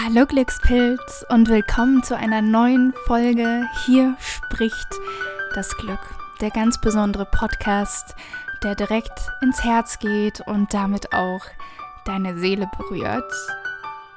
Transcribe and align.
Hallo 0.00 0.24
Glückspilz 0.24 1.24
und 1.28 1.50
willkommen 1.50 2.02
zu 2.02 2.16
einer 2.16 2.40
neuen 2.40 2.94
Folge 3.04 3.68
Hier 3.84 4.16
spricht 4.18 4.88
das 5.54 5.76
Glück. 5.76 6.00
Der 6.40 6.50
ganz 6.50 6.80
besondere 6.80 7.26
Podcast, 7.26 8.16
der 8.62 8.74
direkt 8.74 9.12
ins 9.42 9.62
Herz 9.62 9.98
geht 9.98 10.40
und 10.40 10.72
damit 10.72 11.12
auch 11.12 11.42
deine 12.06 12.38
Seele 12.38 12.70
berührt. 12.78 13.30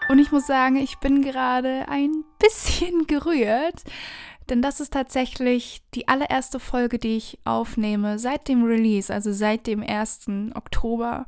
Und 0.08 0.20
ich 0.20 0.32
muss 0.32 0.48
sagen, 0.48 0.78
ich 0.78 0.98
bin 1.00 1.22
gerade 1.22 1.86
ein 1.90 2.24
bisschen 2.40 3.06
gerührt, 3.08 3.84
denn 4.50 4.62
das 4.62 4.80
ist 4.80 4.94
tatsächlich 4.94 5.84
die 5.94 6.08
allererste 6.08 6.62
Folge, 6.62 7.00
die 7.00 7.18
ich 7.18 7.40
aufnehme 7.44 8.18
seit 8.18 8.48
dem 8.48 8.64
Release, 8.64 9.14
also 9.14 9.34
seit 9.34 9.68
dem 9.68 9.84
1. 9.84 10.28
Oktober. 10.56 11.26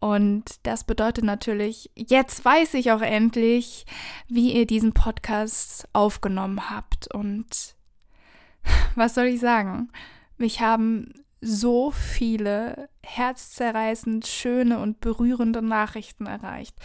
Und 0.00 0.44
das 0.62 0.84
bedeutet 0.84 1.24
natürlich, 1.24 1.90
jetzt 1.96 2.44
weiß 2.44 2.74
ich 2.74 2.92
auch 2.92 3.00
endlich, 3.00 3.84
wie 4.28 4.52
ihr 4.52 4.66
diesen 4.66 4.92
Podcast 4.92 5.88
aufgenommen 5.92 6.70
habt. 6.70 7.12
Und 7.12 7.74
was 8.94 9.14
soll 9.14 9.26
ich 9.26 9.40
sagen? 9.40 9.90
Mich 10.36 10.60
haben 10.60 11.12
so 11.40 11.90
viele 11.90 12.88
herzzerreißend 13.04 14.26
schöne 14.26 14.78
und 14.78 15.00
berührende 15.00 15.62
Nachrichten 15.62 16.26
erreicht. 16.26 16.76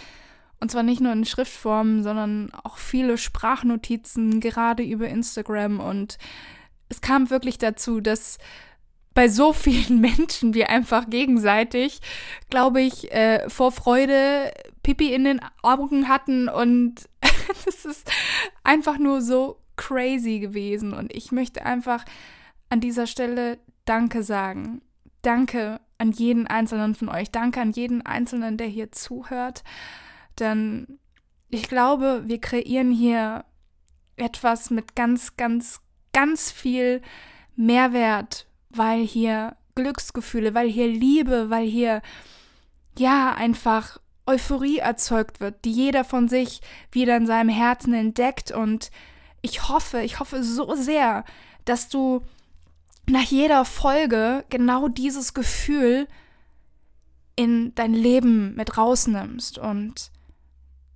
Und 0.59 0.71
zwar 0.71 0.83
nicht 0.83 1.01
nur 1.01 1.11
in 1.11 1.25
Schriftform, 1.25 2.03
sondern 2.03 2.51
auch 2.63 2.77
viele 2.77 3.17
Sprachnotizen, 3.17 4.39
gerade 4.39 4.83
über 4.83 5.07
Instagram. 5.09 5.79
Und 5.79 6.17
es 6.89 7.01
kam 7.01 7.29
wirklich 7.29 7.57
dazu, 7.57 7.99
dass 7.99 8.37
bei 9.13 9.27
so 9.27 9.53
vielen 9.53 10.01
Menschen 10.01 10.53
wir 10.53 10.69
einfach 10.69 11.09
gegenseitig, 11.09 11.99
glaube 12.49 12.81
ich, 12.81 13.11
äh, 13.11 13.49
vor 13.49 13.71
Freude 13.71 14.51
Pipi 14.81 15.13
in 15.13 15.23
den 15.23 15.41
Augen 15.61 16.07
hatten 16.07 16.49
und 16.49 17.09
das 17.65 17.85
ist 17.85 18.11
einfach 18.63 18.97
nur 18.97 19.21
so 19.21 19.59
crazy 19.75 20.39
gewesen 20.39 20.93
und 20.93 21.13
ich 21.13 21.31
möchte 21.31 21.65
einfach 21.65 22.05
an 22.69 22.79
dieser 22.79 23.07
Stelle 23.07 23.59
Danke 23.85 24.23
sagen. 24.23 24.81
Danke 25.21 25.79
an 25.97 26.11
jeden 26.11 26.47
einzelnen 26.47 26.95
von 26.95 27.09
euch. 27.09 27.31
Danke 27.31 27.61
an 27.61 27.71
jeden 27.71 28.05
einzelnen, 28.05 28.57
der 28.57 28.67
hier 28.67 28.91
zuhört. 28.91 29.63
Denn 30.39 30.99
ich 31.49 31.67
glaube, 31.67 32.23
wir 32.25 32.41
kreieren 32.41 32.91
hier 32.91 33.45
etwas 34.15 34.69
mit 34.69 34.95
ganz, 34.95 35.37
ganz, 35.37 35.81
ganz 36.13 36.51
viel 36.51 37.01
Mehrwert 37.55 38.47
weil 38.77 39.05
hier 39.05 39.55
Glücksgefühle, 39.75 40.53
weil 40.53 40.69
hier 40.69 40.87
Liebe, 40.87 41.49
weil 41.49 41.65
hier 41.65 42.01
ja 42.97 43.33
einfach 43.33 43.99
Euphorie 44.25 44.77
erzeugt 44.77 45.39
wird, 45.39 45.65
die 45.65 45.71
jeder 45.71 46.03
von 46.03 46.29
sich 46.29 46.61
wieder 46.91 47.17
in 47.17 47.27
seinem 47.27 47.49
Herzen 47.49 47.93
entdeckt 47.93 48.51
und 48.51 48.91
ich 49.41 49.67
hoffe, 49.67 50.01
ich 50.01 50.19
hoffe 50.19 50.43
so 50.43 50.75
sehr, 50.75 51.25
dass 51.65 51.89
du 51.89 52.21
nach 53.05 53.23
jeder 53.23 53.65
Folge 53.65 54.45
genau 54.49 54.87
dieses 54.87 55.33
Gefühl 55.33 56.07
in 57.35 57.75
dein 57.75 57.93
Leben 57.93 58.55
mit 58.55 58.77
rausnimmst 58.77 59.57
und 59.57 60.11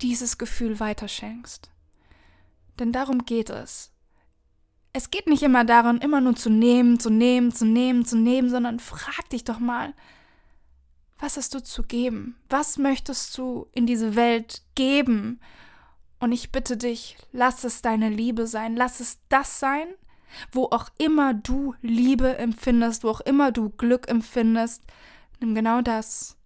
dieses 0.02 0.38
Gefühl 0.38 0.80
weiterschenkst. 0.80 1.70
Denn 2.80 2.92
darum 2.92 3.26
geht 3.26 3.50
es. 3.50 3.92
Es 4.98 5.12
geht 5.12 5.28
nicht 5.28 5.44
immer 5.44 5.64
darum, 5.64 6.00
immer 6.00 6.22
nur 6.22 6.36
zu 6.36 6.50
nehmen, 6.50 7.00
zu 7.00 7.12
nehmen, 7.12 7.54
zu 7.54 7.68
nehmen, 7.68 8.04
zu 8.04 8.18
nehmen, 8.18 8.50
sondern 8.50 8.80
frag 8.80 9.30
dich 9.30 9.44
doch 9.44 9.60
mal, 9.60 9.94
was 11.20 11.38
hast 11.38 11.54
du 11.54 11.62
zu 11.62 11.84
geben? 11.84 12.36
Was 12.50 12.80
möchtest 12.80 13.38
du 13.38 13.68
in 13.74 13.86
diese 13.86 14.16
Welt 14.16 14.64
geben? 14.74 15.40
Und 16.20 16.32
ich 16.32 16.52
bitte 16.52 16.78
dich, 16.78 17.16
lass 17.32 17.64
es 17.64 17.84
deine 17.84 18.10
Liebe 18.10 18.48
sein, 18.48 18.76
lass 18.76 19.00
es 19.00 19.20
das 19.30 19.60
sein, 19.60 19.88
wo 20.52 20.64
auch 20.64 20.90
immer 20.98 21.36
du 21.36 21.76
Liebe 21.84 22.36
empfindest, 22.40 23.04
wo 23.04 23.10
auch 23.10 23.22
immer 23.22 23.52
du 23.52 23.70
Glück 23.70 24.10
empfindest, 24.10 24.82
nimm 25.40 25.54
genau 25.54 25.84
das 25.84 26.38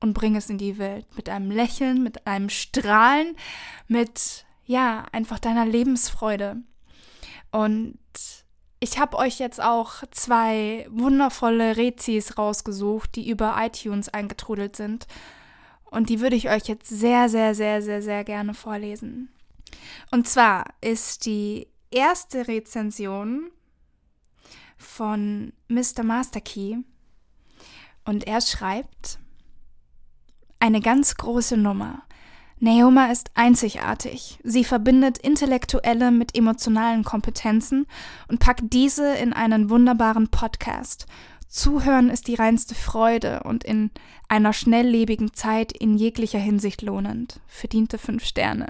und 0.00 0.12
bring 0.12 0.34
es 0.34 0.50
in 0.50 0.58
die 0.58 0.76
Welt 0.76 1.06
mit 1.14 1.28
einem 1.28 1.52
Lächeln, 1.52 2.02
mit 2.02 2.26
einem 2.26 2.48
Strahlen, 2.48 3.36
mit 3.86 4.44
ja, 4.64 5.06
einfach 5.12 5.38
deiner 5.38 5.66
Lebensfreude. 5.66 6.64
Und 7.52 7.98
ich 8.80 8.98
habe 8.98 9.16
euch 9.16 9.38
jetzt 9.38 9.62
auch 9.62 10.02
zwei 10.10 10.88
wundervolle 10.90 11.76
Rezis 11.76 12.36
rausgesucht, 12.36 13.14
die 13.14 13.30
über 13.30 13.54
iTunes 13.58 14.08
eingetrudelt 14.08 14.74
sind. 14.74 15.06
Und 15.84 16.08
die 16.08 16.20
würde 16.20 16.34
ich 16.34 16.48
euch 16.50 16.64
jetzt 16.64 16.88
sehr, 16.88 17.28
sehr, 17.28 17.54
sehr, 17.54 17.82
sehr, 17.82 18.02
sehr 18.02 18.24
gerne 18.24 18.54
vorlesen. 18.54 19.28
Und 20.10 20.26
zwar 20.28 20.64
ist 20.80 21.26
die 21.26 21.68
erste 21.90 22.48
Rezension 22.48 23.50
von 24.78 25.52
Mr. 25.68 26.02
Masterkey. 26.02 26.78
Und 28.04 28.26
er 28.26 28.40
schreibt, 28.40 29.20
eine 30.58 30.80
ganz 30.80 31.16
große 31.16 31.56
Nummer. 31.56 32.02
Naoma 32.62 33.06
ist 33.10 33.32
einzigartig. 33.34 34.38
Sie 34.44 34.62
verbindet 34.62 35.18
intellektuelle 35.18 36.12
mit 36.12 36.38
emotionalen 36.38 37.02
Kompetenzen 37.02 37.88
und 38.28 38.38
packt 38.38 38.72
diese 38.72 39.16
in 39.16 39.32
einen 39.32 39.68
wunderbaren 39.68 40.28
Podcast. 40.28 41.06
Zuhören 41.48 42.08
ist 42.08 42.28
die 42.28 42.36
reinste 42.36 42.76
Freude 42.76 43.42
und 43.42 43.64
in 43.64 43.90
einer 44.28 44.52
schnelllebigen 44.52 45.34
Zeit 45.34 45.72
in 45.72 45.96
jeglicher 45.96 46.38
Hinsicht 46.38 46.82
lohnend. 46.82 47.40
Verdiente 47.48 47.98
fünf 47.98 48.24
Sterne. 48.24 48.68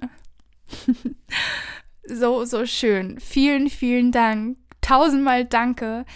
so, 2.08 2.47
so 2.47 2.64
schön. 2.64 3.20
Vielen, 3.20 3.69
vielen 3.69 4.10
Dank. 4.10 4.56
Tausendmal 4.81 5.44
danke 5.44 6.06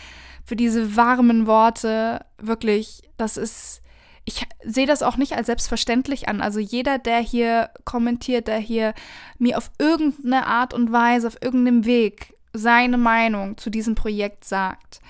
für 0.46 0.56
diese 0.56 0.96
warmen 0.96 1.46
Worte. 1.46 2.24
Wirklich, 2.38 3.02
das 3.18 3.36
ist 3.36 3.82
ich 4.26 4.44
sehe 4.62 4.86
das 4.86 5.02
auch 5.02 5.16
nicht 5.16 5.34
als 5.34 5.46
selbstverständlich 5.46 6.28
an. 6.28 6.42
Also 6.42 6.58
jeder, 6.58 6.98
der 6.98 7.20
hier 7.20 7.70
kommentiert, 7.84 8.48
der 8.48 8.58
hier 8.58 8.92
mir 9.38 9.56
auf 9.56 9.70
irgendeine 9.78 10.46
Art 10.46 10.74
und 10.74 10.92
Weise, 10.92 11.28
auf 11.28 11.40
irgendeinem 11.40 11.86
Weg 11.86 12.34
seine 12.52 12.98
Meinung 12.98 13.56
zu 13.56 13.70
diesem 13.70 13.94
Projekt 13.94 14.44
sagt, 14.44 15.00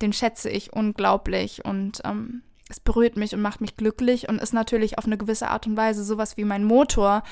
den 0.00 0.14
schätze 0.14 0.48
ich 0.48 0.72
unglaublich 0.72 1.64
und 1.64 2.00
ähm, 2.04 2.42
es 2.68 2.80
berührt 2.80 3.16
mich 3.16 3.34
und 3.34 3.42
macht 3.42 3.60
mich 3.60 3.76
glücklich 3.76 4.28
und 4.28 4.40
ist 4.40 4.54
natürlich 4.54 4.98
auf 4.98 5.04
eine 5.04 5.18
gewisse 5.18 5.48
Art 5.48 5.66
und 5.66 5.76
Weise 5.76 6.02
sowas 6.02 6.36
wie 6.38 6.44
mein 6.44 6.64
Motor, 6.64 7.22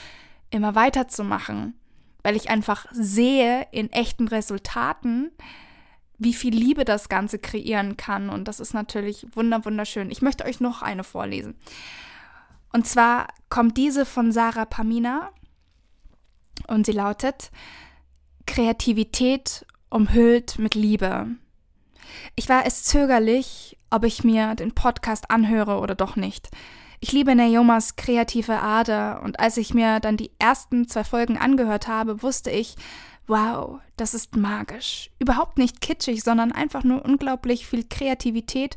immer 0.51 0.75
weiterzumachen, 0.75 1.75
weil 2.23 2.37
ich 2.37 2.51
einfach 2.51 2.87
sehe 2.93 3.67
in 3.73 3.91
echten 3.93 4.29
Resultaten, 4.29 5.31
wie 6.19 6.35
viel 6.35 6.55
Liebe 6.55 6.85
das 6.85 7.09
Ganze 7.09 7.39
kreieren 7.39 7.97
kann. 7.97 8.31
Und 8.31 8.49
das 8.49 8.61
ist 8.61 8.75
natürlich 8.75 9.27
wunderschön. 9.35 10.11
Ich 10.11 10.23
möchte 10.23 10.45
euch 10.45 10.61
noch 10.61 10.83
eine 10.83 11.05
vorlesen. 11.05 11.55
Und 12.73 12.87
zwar 12.87 13.29
kommt 13.49 13.77
diese 13.77 14.05
von 14.05 14.33
Sarah 14.33 14.65
Pamina 14.65 15.31
und 16.67 16.87
sie 16.87 16.93
lautet 16.93 17.51
Kreativität 18.47 19.65
umhüllt 19.91 20.59
mit 20.59 20.75
Liebe. 20.75 21.29
Ich 22.35 22.49
war 22.49 22.67
es 22.67 22.85
zögerlich, 22.85 23.79
ob 23.91 24.05
ich 24.05 24.25
mir 24.25 24.55
den 24.55 24.75
Podcast 24.75 25.31
anhöre 25.31 25.79
oder 25.79 25.95
doch 25.95 26.17
nicht. 26.17 26.51
Ich 27.01 27.13
liebe 27.13 27.35
Naomas 27.35 27.97
kreative 27.97 28.61
Ader 28.61 29.23
und 29.23 29.39
als 29.39 29.57
ich 29.57 29.75
mir 29.75 30.01
dann 30.01 30.17
die 30.17 30.31
ersten 30.39 30.89
zwei 30.89 31.05
Folgen 31.05 31.37
angehört 31.37 31.87
habe, 31.87 32.23
wusste 32.23 32.51
ich, 32.51 32.77
wow, 33.27 33.81
das 33.97 34.15
ist 34.15 34.37
magisch. 34.37 35.11
Überhaupt 35.19 35.59
nicht 35.59 35.81
kitschig, 35.81 36.23
sondern 36.23 36.53
einfach 36.53 36.85
nur 36.85 37.05
unglaublich 37.05 37.67
viel 37.67 37.85
Kreativität 37.89 38.77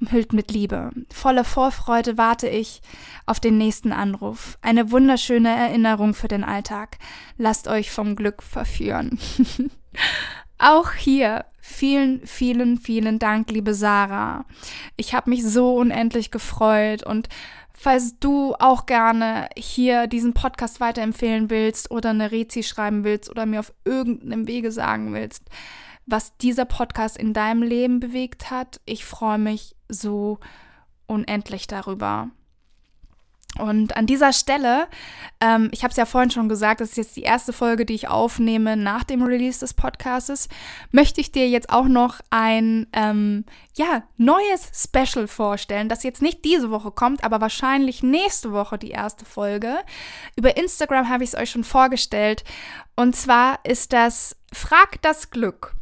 umhüllt 0.00 0.32
mit 0.32 0.50
Liebe. 0.50 0.90
Voller 1.12 1.44
Vorfreude 1.44 2.16
warte 2.16 2.48
ich 2.48 2.80
auf 3.26 3.40
den 3.40 3.58
nächsten 3.58 3.92
Anruf. 3.92 4.58
Eine 4.62 4.90
wunderschöne 4.90 5.50
Erinnerung 5.50 6.14
für 6.14 6.28
den 6.28 6.44
Alltag. 6.44 6.98
Lasst 7.36 7.68
euch 7.68 7.90
vom 7.90 8.16
Glück 8.16 8.42
verführen. 8.42 9.18
Auch 10.58 10.92
hier 10.92 11.44
vielen, 11.60 12.26
vielen, 12.26 12.78
vielen 12.78 13.18
Dank, 13.18 13.50
liebe 13.50 13.74
Sarah. 13.74 14.44
Ich 14.96 15.14
habe 15.14 15.30
mich 15.30 15.44
so 15.44 15.76
unendlich 15.76 16.30
gefreut 16.30 17.04
und 17.04 17.28
Falls 17.82 18.18
du 18.20 18.54
auch 18.58 18.84
gerne 18.84 19.48
hier 19.56 20.06
diesen 20.06 20.34
Podcast 20.34 20.80
weiterempfehlen 20.80 21.48
willst 21.48 21.90
oder 21.90 22.10
eine 22.10 22.30
Rezi 22.30 22.62
schreiben 22.62 23.04
willst 23.04 23.30
oder 23.30 23.46
mir 23.46 23.58
auf 23.58 23.72
irgendeinem 23.86 24.46
Wege 24.46 24.70
sagen 24.70 25.14
willst, 25.14 25.44
was 26.04 26.36
dieser 26.36 26.66
Podcast 26.66 27.16
in 27.16 27.32
deinem 27.32 27.62
Leben 27.62 27.98
bewegt 27.98 28.50
hat, 28.50 28.82
ich 28.84 29.06
freue 29.06 29.38
mich 29.38 29.76
so 29.88 30.40
unendlich 31.06 31.68
darüber. 31.68 32.28
Und 33.60 33.96
an 33.96 34.06
dieser 34.06 34.32
Stelle, 34.32 34.88
ähm, 35.40 35.68
ich 35.72 35.82
habe 35.82 35.90
es 35.90 35.96
ja 35.96 36.06
vorhin 36.06 36.30
schon 36.30 36.48
gesagt, 36.48 36.80
das 36.80 36.90
ist 36.90 36.96
jetzt 36.96 37.16
die 37.16 37.22
erste 37.22 37.52
Folge, 37.52 37.84
die 37.84 37.94
ich 37.94 38.08
aufnehme 38.08 38.76
nach 38.76 39.04
dem 39.04 39.22
Release 39.22 39.60
des 39.60 39.74
Podcasts, 39.74 40.48
möchte 40.90 41.20
ich 41.20 41.32
dir 41.32 41.48
jetzt 41.48 41.70
auch 41.70 41.86
noch 41.86 42.20
ein 42.30 42.86
ähm, 42.92 43.44
ja, 43.76 44.02
neues 44.16 44.70
Special 44.74 45.26
vorstellen, 45.26 45.88
das 45.88 46.02
jetzt 46.02 46.22
nicht 46.22 46.44
diese 46.44 46.70
Woche 46.70 46.90
kommt, 46.90 47.22
aber 47.24 47.40
wahrscheinlich 47.40 48.02
nächste 48.02 48.52
Woche 48.52 48.78
die 48.78 48.90
erste 48.90 49.24
Folge. 49.24 49.76
Über 50.36 50.56
Instagram 50.56 51.08
habe 51.08 51.24
ich 51.24 51.30
es 51.30 51.36
euch 51.36 51.50
schon 51.50 51.64
vorgestellt. 51.64 52.44
Und 52.96 53.16
zwar 53.16 53.60
ist 53.64 53.92
das 53.92 54.36
Frag 54.52 55.00
das 55.02 55.30
Glück. 55.30 55.74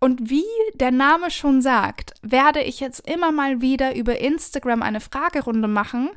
Und 0.00 0.30
wie 0.30 0.44
der 0.74 0.90
Name 0.90 1.30
schon 1.30 1.62
sagt, 1.62 2.14
werde 2.22 2.62
ich 2.62 2.80
jetzt 2.80 3.08
immer 3.08 3.32
mal 3.32 3.60
wieder 3.60 3.94
über 3.94 4.20
Instagram 4.20 4.82
eine 4.82 5.00
Fragerunde 5.00 5.68
machen 5.68 6.10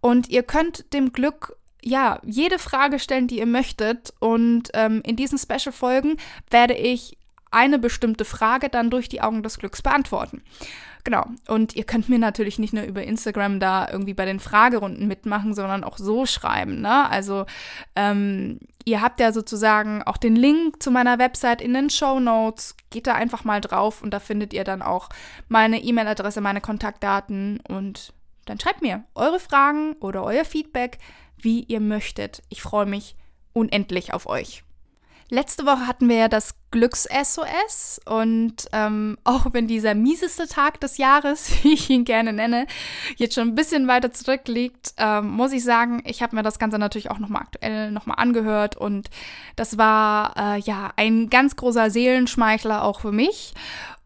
und 0.00 0.28
ihr 0.28 0.42
könnt 0.42 0.92
dem 0.92 1.12
Glück 1.12 1.56
ja 1.82 2.20
jede 2.24 2.58
Frage 2.58 2.98
stellen, 2.98 3.28
die 3.28 3.38
ihr 3.38 3.46
möchtet. 3.46 4.12
Und 4.20 4.70
ähm, 4.74 5.02
in 5.04 5.16
diesen 5.16 5.38
Special-Folgen 5.38 6.16
werde 6.50 6.74
ich 6.74 7.16
eine 7.50 7.78
bestimmte 7.78 8.24
Frage 8.24 8.68
dann 8.68 8.90
durch 8.90 9.08
die 9.08 9.20
Augen 9.20 9.42
des 9.42 9.58
Glücks 9.58 9.82
beantworten. 9.82 10.42
Genau. 11.04 11.24
Und 11.46 11.74
ihr 11.74 11.84
könnt 11.84 12.08
mir 12.08 12.18
natürlich 12.18 12.58
nicht 12.58 12.74
nur 12.74 12.84
über 12.84 13.02
Instagram 13.02 13.60
da 13.60 13.88
irgendwie 13.90 14.14
bei 14.14 14.26
den 14.26 14.40
Fragerunden 14.40 15.06
mitmachen, 15.06 15.54
sondern 15.54 15.84
auch 15.84 15.96
so 15.96 16.26
schreiben. 16.26 16.82
Ne? 16.82 17.08
Also 17.08 17.46
ähm, 17.96 18.58
ihr 18.84 19.00
habt 19.00 19.20
ja 19.20 19.32
sozusagen 19.32 20.02
auch 20.02 20.16
den 20.16 20.36
Link 20.36 20.82
zu 20.82 20.90
meiner 20.90 21.18
Website 21.18 21.62
in 21.62 21.72
den 21.72 21.88
Show 21.88 22.20
Notes. 22.20 22.76
Geht 22.90 23.06
da 23.06 23.14
einfach 23.14 23.44
mal 23.44 23.60
drauf 23.60 24.02
und 24.02 24.12
da 24.12 24.20
findet 24.20 24.52
ihr 24.52 24.64
dann 24.64 24.82
auch 24.82 25.08
meine 25.48 25.82
E-Mail-Adresse, 25.82 26.40
meine 26.40 26.60
Kontaktdaten 26.60 27.60
und 27.66 28.12
dann 28.44 28.60
schreibt 28.60 28.82
mir 28.82 29.04
eure 29.14 29.40
Fragen 29.40 29.94
oder 30.00 30.24
euer 30.24 30.44
Feedback, 30.44 30.98
wie 31.38 31.62
ihr 31.64 31.80
möchtet. 31.80 32.42
Ich 32.48 32.62
freue 32.62 32.86
mich 32.86 33.16
unendlich 33.52 34.12
auf 34.12 34.26
euch. 34.26 34.64
Letzte 35.30 35.66
Woche 35.66 35.86
hatten 35.86 36.08
wir 36.08 36.16
ja 36.16 36.28
das 36.28 36.54
Glücks-SOS 36.70 38.00
und 38.06 38.66
ähm, 38.72 39.18
auch 39.24 39.46
wenn 39.52 39.66
dieser 39.66 39.94
mieseste 39.94 40.48
Tag 40.48 40.80
des 40.80 40.96
Jahres, 40.96 41.50
wie 41.62 41.74
ich 41.74 41.90
ihn 41.90 42.04
gerne 42.04 42.32
nenne, 42.32 42.66
jetzt 43.16 43.34
schon 43.34 43.48
ein 43.48 43.54
bisschen 43.54 43.88
weiter 43.88 44.10
zurückliegt, 44.10 44.94
ähm, 44.96 45.28
muss 45.28 45.52
ich 45.52 45.62
sagen, 45.62 46.02
ich 46.06 46.22
habe 46.22 46.34
mir 46.34 46.42
das 46.42 46.58
Ganze 46.58 46.78
natürlich 46.78 47.10
auch 47.10 47.18
nochmal 47.18 47.42
aktuell 47.42 47.90
nochmal 47.90 48.16
angehört 48.18 48.76
und 48.76 49.10
das 49.54 49.76
war 49.76 50.34
äh, 50.36 50.60
ja 50.60 50.92
ein 50.96 51.28
ganz 51.28 51.56
großer 51.56 51.90
Seelenschmeichler 51.90 52.82
auch 52.82 53.00
für 53.00 53.12
mich. 53.12 53.52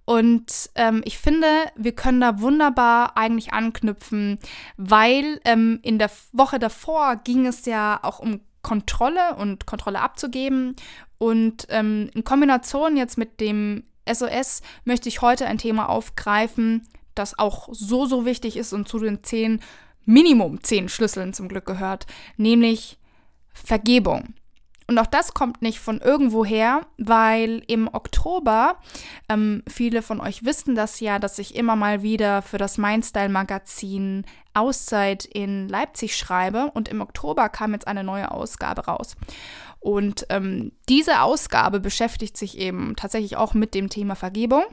Und 0.05 0.71
ähm, 0.75 1.03
ich 1.05 1.19
finde, 1.19 1.47
wir 1.77 1.93
können 1.95 2.21
da 2.21 2.41
wunderbar 2.41 3.17
eigentlich 3.17 3.53
anknüpfen, 3.53 4.41
weil 4.77 5.41
ähm, 5.45 5.79
in 5.83 6.01
der 6.01 6.11
Woche 6.33 6.59
davor 6.59 7.17
ging 7.17 7.47
es 7.47 7.65
ja 7.67 8.01
auch 8.03 8.19
um 8.19 8.41
Kontrolle 8.63 9.37
und 9.37 9.67
Kontrolle 9.67 10.01
abzugeben. 10.01 10.77
Und 11.19 11.67
ähm, 11.69 12.11
in 12.15 12.25
Kombination 12.25 12.97
jetzt 12.97 13.19
mit 13.19 13.41
dem 13.41 13.85
SOS 14.11 14.63
möchte 14.85 15.09
ich 15.09 15.23
heute 15.23 15.47
ein 15.47 15.59
Thema 15.59 15.89
aufgreifen, 15.89 16.89
das 17.15 17.39
auch 17.39 17.69
so, 17.73 18.07
so 18.07 18.25
wichtig 18.25 18.57
ist 18.57 18.73
und 18.73 18.89
zu 18.89 18.99
den 18.99 19.23
zehn, 19.23 19.61
Minimum 20.05 20.63
zehn 20.63 20.89
Schlüsseln 20.89 21.33
zum 21.33 21.49
Glück 21.49 21.67
gehört, 21.67 22.07
nämlich 22.37 22.99
Vergebung. 23.53 24.35
Und 24.93 24.99
auch 24.99 25.07
das 25.07 25.33
kommt 25.33 25.63
nicht 25.63 25.81
von 25.81 26.03
irgendwoher, 26.03 26.83
weil 26.99 27.63
im 27.67 27.89
Oktober, 27.91 28.77
ähm, 29.31 29.63
viele 29.67 30.03
von 30.03 30.21
euch 30.21 30.45
wissen 30.45 30.75
das 30.75 31.01
ja, 31.01 31.19
dass 31.19 31.39
ich 31.39 31.57
immer 31.57 31.77
mal 31.77 32.03
wieder 32.03 32.43
für 32.43 32.59
das 32.59 32.77
Mindstyle-Magazin 32.77 34.27
Auszeit 34.53 35.25
in 35.25 35.67
Leipzig 35.67 36.15
schreibe. 36.15 36.71
Und 36.75 36.91
im 36.91 37.01
Oktober 37.01 37.49
kam 37.49 37.73
jetzt 37.73 37.87
eine 37.87 38.05
neue 38.05 38.31
Ausgabe 38.31 38.85
raus. 38.85 39.17
Und 39.81 40.27
ähm, 40.29 40.73
diese 40.91 41.23
Ausgabe 41.23 41.81
beschäftigt 41.81 42.37
sich 42.37 42.59
eben 42.59 42.95
tatsächlich 42.95 43.39
auch 43.39 43.55
mit 43.55 43.73
dem 43.73 43.89
Thema 43.89 44.15
Vergebung. 44.15 44.65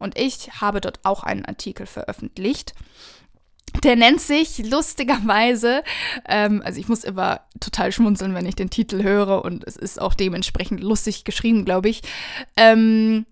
Und 0.00 0.18
ich 0.18 0.60
habe 0.60 0.80
dort 0.80 0.98
auch 1.04 1.22
einen 1.22 1.44
Artikel 1.44 1.86
veröffentlicht. 1.86 2.74
Der 3.84 3.96
nennt 3.96 4.20
sich 4.20 4.58
lustigerweise, 4.58 5.82
ähm, 6.26 6.62
also 6.64 6.80
ich 6.80 6.88
muss 6.88 7.04
immer 7.04 7.40
total 7.60 7.92
schmunzeln, 7.92 8.34
wenn 8.34 8.46
ich 8.46 8.56
den 8.56 8.70
Titel 8.70 9.02
höre 9.02 9.44
und 9.44 9.64
es 9.66 9.76
ist 9.76 10.00
auch 10.00 10.14
dementsprechend 10.14 10.82
lustig 10.82 11.24
geschrieben, 11.24 11.64
glaube 11.64 11.88
ich. 11.88 12.02
Ähm, 12.56 13.26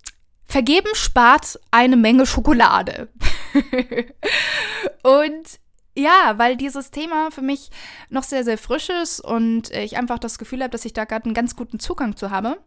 Vergeben 0.49 0.95
spart 0.95 1.59
eine 1.73 1.97
Menge 1.97 2.25
Schokolade. 2.25 3.09
und 5.03 5.61
ja, 5.97 6.35
weil 6.37 6.57
dieses 6.57 6.91
Thema 6.93 7.31
für 7.31 7.43
mich 7.43 7.71
noch 8.11 8.23
sehr, 8.23 8.45
sehr 8.45 8.59
frisch 8.59 8.89
ist 8.89 9.21
und 9.21 9.71
ich 9.71 9.97
einfach 9.97 10.19
das 10.19 10.39
Gefühl 10.39 10.61
habe, 10.61 10.71
dass 10.71 10.85
ich 10.85 10.93
da 10.93 11.05
gerade 11.05 11.25
einen 11.25 11.35
ganz 11.35 11.57
guten 11.57 11.81
Zugang 11.81 12.17
zu 12.17 12.31
habe, 12.31 12.59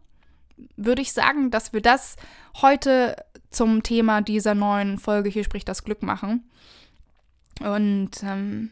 würde 0.76 1.00
ich 1.00 1.12
sagen, 1.12 1.50
dass 1.50 1.72
wir 1.72 1.80
das 1.80 2.16
heute 2.60 3.16
zum 3.50 3.82
Thema 3.82 4.20
dieser 4.20 4.54
neuen 4.54 4.98
Folge 4.98 5.30
hier 5.30 5.44
spricht 5.44 5.68
das 5.68 5.84
Glück 5.84 6.02
machen. 6.02 6.50
Und 7.60 8.10
ähm, 8.22 8.70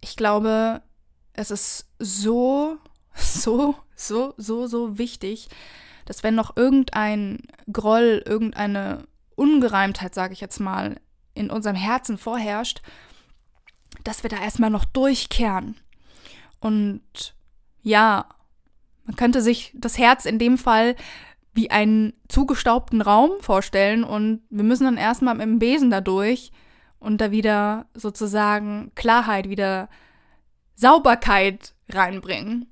ich 0.00 0.16
glaube, 0.16 0.82
es 1.32 1.50
ist 1.50 1.86
so, 1.98 2.78
so, 3.14 3.76
so, 3.94 4.34
so, 4.36 4.66
so 4.66 4.98
wichtig, 4.98 5.48
dass 6.06 6.22
wenn 6.22 6.34
noch 6.34 6.56
irgendein 6.56 7.38
Groll, 7.72 8.22
irgendeine 8.26 9.06
Ungereimtheit, 9.36 10.14
sage 10.14 10.32
ich 10.32 10.40
jetzt 10.40 10.60
mal, 10.60 11.00
in 11.34 11.50
unserem 11.50 11.76
Herzen 11.76 12.18
vorherrscht, 12.18 12.82
dass 14.04 14.22
wir 14.22 14.30
da 14.30 14.38
erstmal 14.38 14.70
noch 14.70 14.84
durchkehren. 14.84 15.76
Und 16.60 17.34
ja, 17.82 18.26
man 19.04 19.16
könnte 19.16 19.40
sich 19.42 19.72
das 19.74 19.98
Herz 19.98 20.24
in 20.24 20.38
dem 20.38 20.58
Fall 20.58 20.96
wie 21.54 21.70
einen 21.70 22.12
zugestaubten 22.28 23.02
Raum 23.02 23.30
vorstellen 23.40 24.04
und 24.04 24.42
wir 24.50 24.64
müssen 24.64 24.84
dann 24.84 24.96
erstmal 24.96 25.34
mit 25.34 25.46
dem 25.46 25.58
Besen 25.58 25.90
da 25.90 26.00
durch 26.00 26.52
und 27.00 27.20
da 27.20 27.30
wieder 27.30 27.86
sozusagen 27.94 28.92
Klarheit, 28.94 29.48
wieder 29.48 29.88
Sauberkeit 30.76 31.74
reinbringen. 31.88 32.66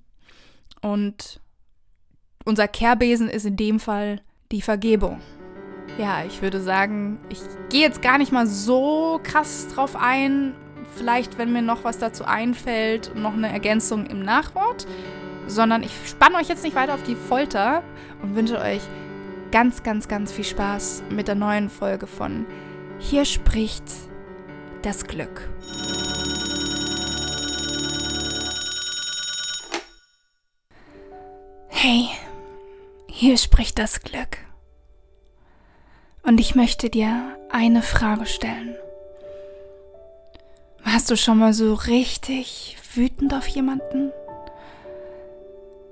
Und 0.81 1.41
unser 2.45 2.69
Kehrbesen 2.69 3.29
ist 3.29 3.47
in 3.47 3.57
dem 3.57 3.81
Fall 3.81 4.21
die 4.53 4.63
Vergebung. 4.63 5.21
Ja, 5.99 6.23
ich 6.25 6.43
würde 6.43 6.61
sagen, 6.61 7.19
ich 7.29 7.41
gehe 7.71 7.81
jetzt 7.81 8.03
gar 8.03 8.19
nicht 8.19 8.31
mal 8.31 8.47
so 8.47 9.21
krass 9.25 9.69
drauf 9.69 9.97
ein. 9.97 10.55
Vielleicht, 10.95 11.39
wenn 11.39 11.53
mir 11.53 11.63
noch 11.63 11.85
was 11.85 11.99
dazu 11.99 12.25
einfällt, 12.25 13.15
noch 13.17 13.33
eine 13.33 13.53
Ergänzung 13.53 14.07
im 14.07 14.23
Nachwort. 14.23 14.87
Sondern 15.47 15.83
ich 15.83 15.93
spanne 16.07 16.37
euch 16.37 16.49
jetzt 16.49 16.63
nicht 16.63 16.77
weiter 16.77 16.95
auf 16.95 17.03
die 17.03 17.17
Folter 17.17 17.83
und 18.23 18.37
wünsche 18.37 18.59
euch 18.59 18.83
ganz, 19.51 19.83
ganz, 19.83 20.07
ganz 20.07 20.31
viel 20.31 20.45
Spaß 20.45 21.05
mit 21.11 21.27
der 21.27 21.35
neuen 21.35 21.71
Folge 21.71 22.07
von 22.07 22.47
Hier 22.99 23.25
spricht 23.25 24.08
das 24.83 25.05
Glück. 25.05 25.49
Hey, 31.69 32.09
hier 33.09 33.37
spricht 33.37 33.79
das 33.79 34.01
Glück. 34.01 34.39
Und 36.23 36.41
ich 36.41 36.55
möchte 36.55 36.91
dir 36.91 37.37
eine 37.51 37.83
Frage 37.83 38.27
stellen. 38.27 38.77
Warst 40.85 41.11
du 41.11 41.17
schon 41.17 41.39
mal 41.39 41.53
so 41.53 41.75
richtig 41.75 42.77
wütend 42.95 43.35
auf 43.35 43.47
jemanden? 43.47 44.13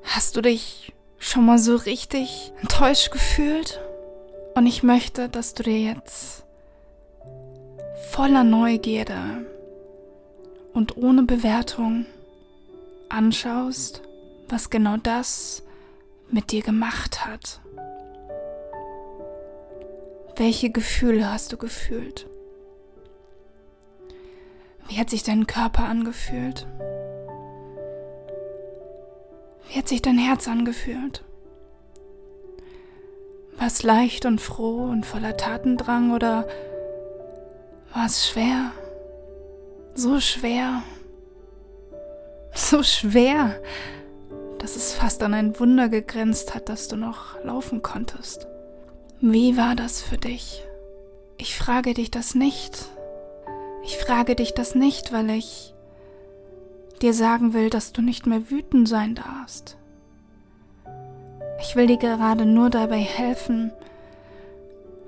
Hast 0.03 0.37
du 0.37 0.41
dich 0.41 0.93
schon 1.19 1.45
mal 1.45 1.59
so 1.59 1.77
richtig 1.77 2.53
enttäuscht 2.61 3.11
gefühlt? 3.11 3.81
Und 4.55 4.67
ich 4.67 4.83
möchte, 4.83 5.29
dass 5.29 5.55
du 5.55 5.63
dir 5.63 5.79
jetzt 5.79 6.46
voller 7.97 8.45
Neugierde 8.45 9.47
und 10.73 10.97
ohne 10.97 11.23
Bewertung 11.23 12.07
anschaust, 13.09 14.03
was 14.49 14.71
genau 14.71 14.97
das 14.99 15.63
mit 16.31 16.53
dir 16.53 16.63
gemacht 16.63 17.25
hat. 17.25 17.61
Welche 20.37 20.71
Gefühle 20.71 21.33
hast 21.33 21.53
du 21.53 21.57
gefühlt? 21.57 22.27
Wie 24.89 24.99
hat 24.99 25.11
sich 25.11 25.23
dein 25.23 25.47
Körper 25.47 25.85
angefühlt? 25.85 26.67
Wie 29.69 29.79
hat 29.79 29.89
sich 29.89 30.03
dein 30.03 30.19
Herz 30.19 30.47
angefühlt? 30.47 31.25
War 33.57 33.67
es 33.67 33.83
leicht 33.83 34.27
und 34.27 34.41
froh 34.41 34.85
und 34.85 35.07
voller 35.07 35.37
Tatendrang 35.37 36.13
oder 36.13 36.47
war 37.97 38.07
es 38.07 38.29
schwer, 38.29 38.73
so 39.95 40.21
schwer 40.21 40.83
so 42.59 42.83
schwer, 42.83 43.61
dass 44.59 44.77
es 44.77 44.95
fast 44.95 45.23
an 45.23 45.35
ein 45.35 45.59
Wunder 45.61 45.89
gegrenzt 45.89 46.55
hat, 46.55 46.69
dass 46.69 46.89
du 46.89 46.97
noch 46.97 47.43
laufen 47.45 47.83
konntest. 47.83 48.47
Wie 49.21 49.57
war 49.57 49.75
das 49.75 50.03
für 50.03 50.19
dich? 50.19 50.65
Ich 51.39 51.57
frage 51.57 51.95
dich 51.95 52.11
das 52.11 52.35
nicht. 52.35 52.87
Ich 53.85 53.99
frage 53.99 54.35
dich 54.35 54.55
das 54.55 54.75
nicht, 54.75 55.13
weil 55.13 55.31
ich 55.31 55.75
dir 57.03 57.13
sagen 57.13 57.53
will, 57.53 57.71
dass 57.71 57.93
du 57.93 58.03
nicht 58.03 58.27
mehr 58.27 58.51
wütend 58.51 58.89
sein 58.89 59.15
darfst. 59.15 59.77
Ich 61.61 61.77
will 61.77 61.87
dir 61.87 61.99
gerade 61.99 62.47
nur 62.47 62.71
dabei 62.71 62.99
helfen, 62.99 63.73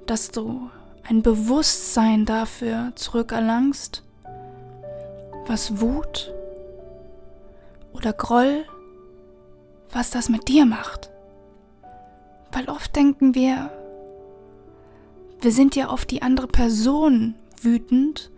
dass 0.07 0.31
du 0.31 0.71
ein 1.09 1.23
Bewusstsein 1.23 2.27
dafür 2.27 2.93
zurückerlangst, 2.95 4.03
was 5.47 5.81
Wut 5.81 6.35
oder 7.95 8.13
Groll, 8.13 8.67
was 9.91 10.11
das 10.11 10.29
mit 10.29 10.49
dir 10.49 10.67
macht. 10.67 11.11
Weil 12.53 12.69
oft 12.69 12.95
denken 12.95 13.35
wir, 13.35 13.71
wir 15.41 15.53
sind 15.53 15.77
ja 15.77 15.89
auf 15.89 16.05
die 16.05 16.21
andere 16.21 16.47
Person 16.47 17.35
wütend 17.63 18.31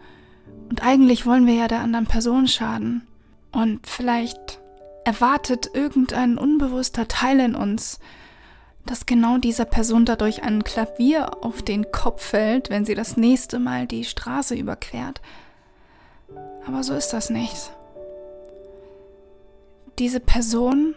und 0.69 0.85
eigentlich 0.85 1.27
wollen 1.27 1.47
wir 1.49 1.55
ja 1.55 1.67
der 1.67 1.81
anderen 1.81 2.07
Person 2.07 2.47
schaden. 2.47 3.07
Und 3.51 3.85
vielleicht 3.89 4.61
erwartet 5.05 5.71
irgendein 5.75 6.39
unbewusster 6.39 7.09
Teil 7.09 7.41
in 7.41 7.57
uns, 7.57 7.99
dass 8.87 9.07
genau 9.07 9.39
dieser 9.39 9.65
Person 9.65 10.05
dadurch 10.05 10.43
ein 10.43 10.65
Klavier 10.65 11.45
auf 11.45 11.63
den 11.63 11.93
Kopf 11.93 12.23
fällt, 12.23 12.71
wenn 12.71 12.85
sie 12.85 12.95
das 12.95 13.17
nächste 13.17 13.59
Mal 13.59 13.87
die 13.87 14.05
Straße 14.05 14.55
überquert. 14.55 15.21
Aber 16.67 16.83
so 16.83 16.95
ist 16.95 17.13
das 17.13 17.31
nicht. 17.31 17.73
Diese 19.99 20.21
Person 20.21 20.95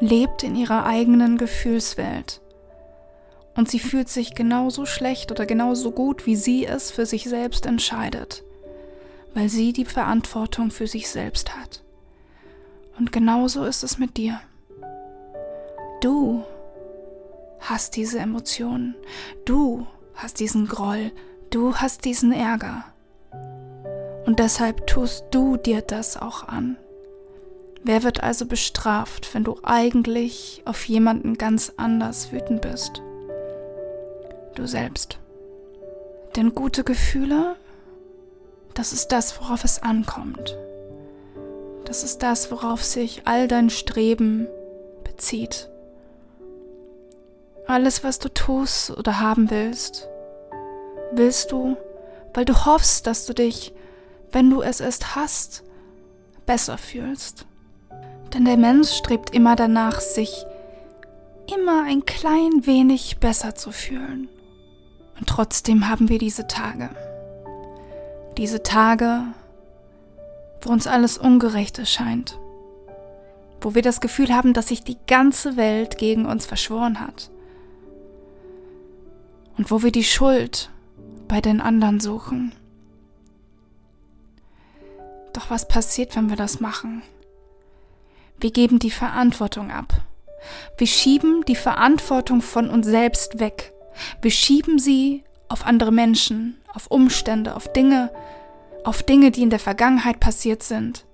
lebt 0.00 0.42
in 0.42 0.56
ihrer 0.56 0.84
eigenen 0.84 1.38
Gefühlswelt. 1.38 2.40
Und 3.54 3.70
sie 3.70 3.78
fühlt 3.78 4.08
sich 4.08 4.34
genauso 4.34 4.86
schlecht 4.86 5.30
oder 5.30 5.46
genauso 5.46 5.92
gut, 5.92 6.26
wie 6.26 6.36
sie 6.36 6.66
es 6.66 6.90
für 6.90 7.06
sich 7.06 7.24
selbst 7.24 7.66
entscheidet, 7.66 8.42
weil 9.34 9.48
sie 9.48 9.72
die 9.72 9.84
Verantwortung 9.84 10.70
für 10.70 10.86
sich 10.86 11.08
selbst 11.10 11.54
hat. 11.54 11.82
Und 12.98 13.12
genauso 13.12 13.64
ist 13.64 13.82
es 13.82 13.98
mit 13.98 14.16
dir. 14.16 14.40
Du 16.00 16.44
hast 17.62 17.96
diese 17.96 18.18
Emotionen, 18.18 18.94
du 19.44 19.86
hast 20.14 20.40
diesen 20.40 20.66
Groll, 20.66 21.12
du 21.50 21.76
hast 21.76 22.04
diesen 22.04 22.32
Ärger. 22.32 22.84
Und 24.26 24.38
deshalb 24.38 24.86
tust 24.86 25.24
du 25.30 25.56
dir 25.56 25.80
das 25.80 26.16
auch 26.16 26.46
an. 26.46 26.76
Wer 27.84 28.04
wird 28.04 28.22
also 28.22 28.46
bestraft, 28.46 29.34
wenn 29.34 29.42
du 29.42 29.58
eigentlich 29.64 30.62
auf 30.64 30.84
jemanden 30.84 31.36
ganz 31.36 31.72
anders 31.76 32.30
wütend 32.30 32.62
bist? 32.62 33.02
Du 34.54 34.66
selbst. 34.66 35.18
Denn 36.36 36.54
gute 36.54 36.84
Gefühle, 36.84 37.56
das 38.74 38.92
ist 38.92 39.08
das, 39.08 39.40
worauf 39.40 39.64
es 39.64 39.82
ankommt. 39.82 40.56
Das 41.84 42.04
ist 42.04 42.22
das, 42.22 42.50
worauf 42.50 42.84
sich 42.84 43.22
all 43.24 43.48
dein 43.48 43.68
Streben 43.68 44.46
bezieht. 45.04 45.68
Alles, 47.66 48.02
was 48.02 48.18
du 48.18 48.28
tust 48.28 48.90
oder 48.90 49.20
haben 49.20 49.50
willst, 49.50 50.08
willst 51.12 51.52
du, 51.52 51.76
weil 52.34 52.44
du 52.44 52.64
hoffst, 52.64 53.06
dass 53.06 53.26
du 53.26 53.34
dich, 53.34 53.72
wenn 54.32 54.50
du 54.50 54.62
es 54.62 54.80
erst 54.80 55.14
hast, 55.14 55.62
besser 56.44 56.78
fühlst. 56.78 57.46
Denn 58.34 58.44
der 58.44 58.56
Mensch 58.56 58.90
strebt 58.90 59.30
immer 59.34 59.56
danach, 59.56 60.00
sich 60.00 60.46
immer 61.54 61.84
ein 61.84 62.04
klein 62.04 62.66
wenig 62.66 63.18
besser 63.18 63.54
zu 63.54 63.72
fühlen. 63.72 64.28
Und 65.18 65.28
trotzdem 65.28 65.88
haben 65.88 66.08
wir 66.08 66.18
diese 66.18 66.46
Tage. 66.46 66.90
Diese 68.38 68.62
Tage, 68.62 69.22
wo 70.62 70.72
uns 70.72 70.86
alles 70.86 71.18
ungerecht 71.18 71.78
erscheint. 71.78 72.38
Wo 73.60 73.74
wir 73.74 73.82
das 73.82 74.00
Gefühl 74.00 74.34
haben, 74.34 74.54
dass 74.54 74.68
sich 74.68 74.82
die 74.82 74.96
ganze 75.06 75.56
Welt 75.56 75.98
gegen 75.98 76.26
uns 76.26 76.46
verschworen 76.46 76.98
hat. 77.00 77.30
Und 79.56 79.70
wo 79.70 79.82
wir 79.82 79.92
die 79.92 80.04
Schuld 80.04 80.70
bei 81.28 81.40
den 81.40 81.60
anderen 81.60 82.00
suchen. 82.00 82.52
Doch 85.32 85.50
was 85.50 85.68
passiert, 85.68 86.14
wenn 86.16 86.28
wir 86.28 86.36
das 86.36 86.60
machen? 86.60 87.02
Wir 88.38 88.50
geben 88.50 88.78
die 88.78 88.90
Verantwortung 88.90 89.70
ab. 89.70 89.94
Wir 90.76 90.86
schieben 90.86 91.44
die 91.46 91.56
Verantwortung 91.56 92.42
von 92.42 92.68
uns 92.68 92.86
selbst 92.86 93.38
weg. 93.38 93.72
Wir 94.20 94.30
schieben 94.30 94.78
sie 94.78 95.22
auf 95.48 95.64
andere 95.64 95.92
Menschen, 95.92 96.56
auf 96.74 96.86
Umstände, 96.88 97.54
auf 97.54 97.72
Dinge, 97.72 98.10
auf 98.84 99.02
Dinge, 99.02 99.30
die 99.30 99.42
in 99.42 99.50
der 99.50 99.58
Vergangenheit 99.58 100.18
passiert 100.18 100.62
sind. 100.62 101.04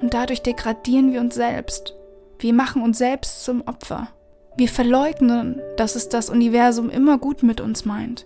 Und 0.00 0.14
dadurch 0.14 0.42
degradieren 0.42 1.12
wir 1.12 1.20
uns 1.20 1.34
selbst. 1.34 1.94
Wir 2.38 2.52
machen 2.52 2.82
uns 2.82 2.98
selbst 2.98 3.44
zum 3.44 3.62
Opfer. 3.66 4.08
Wir 4.56 4.68
verleugnen, 4.68 5.60
dass 5.76 5.96
es 5.96 6.08
das 6.08 6.30
Universum 6.30 6.88
immer 6.88 7.18
gut 7.18 7.42
mit 7.42 7.60
uns 7.60 7.84
meint. 7.84 8.24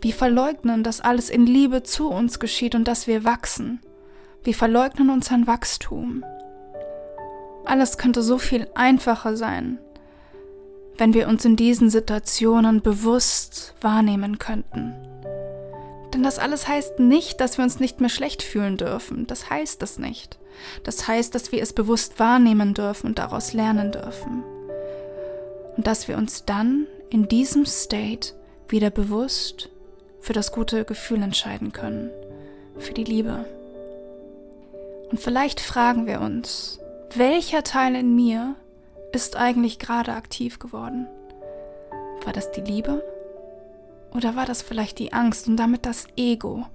Wir 0.00 0.14
verleugnen, 0.14 0.82
dass 0.82 1.00
alles 1.00 1.28
in 1.28 1.44
Liebe 1.44 1.82
zu 1.82 2.08
uns 2.08 2.38
geschieht 2.38 2.74
und 2.74 2.88
dass 2.88 3.06
wir 3.06 3.24
wachsen. 3.24 3.80
Wir 4.44 4.54
verleugnen 4.54 5.10
unseren 5.10 5.46
Wachstum. 5.46 6.24
Alles 7.66 7.98
könnte 7.98 8.22
so 8.22 8.38
viel 8.38 8.66
einfacher 8.74 9.36
sein, 9.36 9.78
wenn 10.96 11.12
wir 11.12 11.28
uns 11.28 11.44
in 11.44 11.56
diesen 11.56 11.90
Situationen 11.90 12.80
bewusst 12.80 13.74
wahrnehmen 13.82 14.38
könnten. 14.38 14.94
Denn 16.14 16.22
das 16.22 16.38
alles 16.38 16.66
heißt 16.66 16.98
nicht, 16.98 17.42
dass 17.42 17.58
wir 17.58 17.64
uns 17.64 17.78
nicht 17.78 18.00
mehr 18.00 18.08
schlecht 18.08 18.42
fühlen 18.42 18.78
dürfen. 18.78 19.26
Das 19.26 19.50
heißt 19.50 19.82
es 19.82 19.98
nicht. 19.98 20.38
Das 20.82 21.06
heißt, 21.06 21.34
dass 21.34 21.52
wir 21.52 21.62
es 21.62 21.74
bewusst 21.74 22.18
wahrnehmen 22.18 22.72
dürfen 22.72 23.08
und 23.08 23.18
daraus 23.18 23.52
lernen 23.52 23.92
dürfen. 23.92 24.42
Und 25.78 25.86
dass 25.86 26.08
wir 26.08 26.18
uns 26.18 26.44
dann 26.44 26.88
in 27.08 27.28
diesem 27.28 27.64
State 27.64 28.34
wieder 28.66 28.90
bewusst 28.90 29.70
für 30.20 30.32
das 30.32 30.50
gute 30.50 30.84
Gefühl 30.84 31.22
entscheiden 31.22 31.72
können, 31.72 32.10
für 32.78 32.92
die 32.92 33.04
Liebe. 33.04 33.46
Und 35.08 35.20
vielleicht 35.20 35.60
fragen 35.60 36.08
wir 36.08 36.20
uns, 36.20 36.80
welcher 37.14 37.62
Teil 37.62 37.94
in 37.94 38.16
mir 38.16 38.56
ist 39.12 39.36
eigentlich 39.36 39.78
gerade 39.78 40.14
aktiv 40.14 40.58
geworden? 40.58 41.06
War 42.24 42.32
das 42.32 42.50
die 42.50 42.60
Liebe? 42.60 43.04
Oder 44.12 44.34
war 44.34 44.46
das 44.46 44.62
vielleicht 44.62 44.98
die 44.98 45.12
Angst 45.12 45.46
und 45.46 45.56
damit 45.56 45.86
das 45.86 46.08
Ego? 46.16 46.66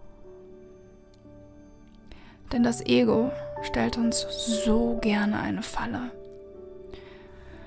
Denn 2.53 2.63
das 2.63 2.85
Ego 2.85 3.33
stellt 3.63 3.97
uns 3.97 4.25
so 4.63 4.97
gerne 5.01 5.41
eine 5.41 5.61
Falle. 5.61 6.11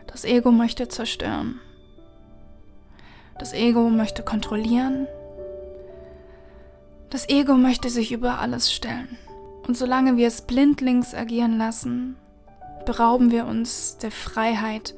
Das 0.06 0.24
Ego 0.24 0.50
möchte 0.50 0.88
zerstören. 0.88 1.60
Das 3.38 3.52
Ego 3.52 3.90
möchte 3.90 4.22
kontrollieren. 4.22 5.06
Das 7.10 7.28
Ego 7.28 7.54
möchte 7.54 7.90
sich 7.90 8.12
über 8.12 8.38
alles 8.38 8.72
stellen. 8.72 9.18
Und 9.66 9.76
solange 9.76 10.16
wir 10.16 10.28
es 10.28 10.42
blindlings 10.42 11.14
agieren 11.14 11.58
lassen, 11.58 12.16
berauben 12.84 13.30
wir 13.30 13.46
uns 13.46 13.98
der 13.98 14.10
Freiheit, 14.10 14.94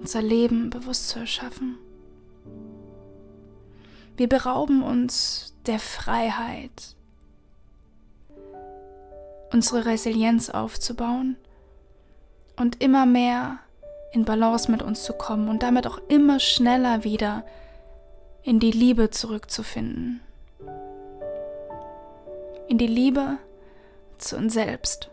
unser 0.00 0.22
Leben 0.22 0.70
bewusst 0.70 1.10
zu 1.10 1.20
erschaffen. 1.20 1.78
Wir 4.16 4.28
berauben 4.28 4.82
uns 4.82 5.54
der 5.66 5.78
Freiheit, 5.78 6.96
unsere 9.52 9.84
Resilienz 9.84 10.48
aufzubauen 10.48 11.36
und 12.56 12.82
immer 12.82 13.04
mehr 13.04 13.58
in 14.12 14.24
Balance 14.24 14.70
mit 14.70 14.82
uns 14.82 15.02
zu 15.02 15.12
kommen 15.12 15.48
und 15.48 15.62
damit 15.62 15.86
auch 15.86 16.00
immer 16.08 16.40
schneller 16.40 17.04
wieder 17.04 17.44
in 18.42 18.60
die 18.60 18.70
Liebe 18.70 19.10
zurückzufinden. 19.10 20.20
In 22.68 22.78
die 22.78 22.86
Liebe 22.86 23.38
zu 24.18 24.36
uns 24.36 24.54
selbst. 24.54 25.10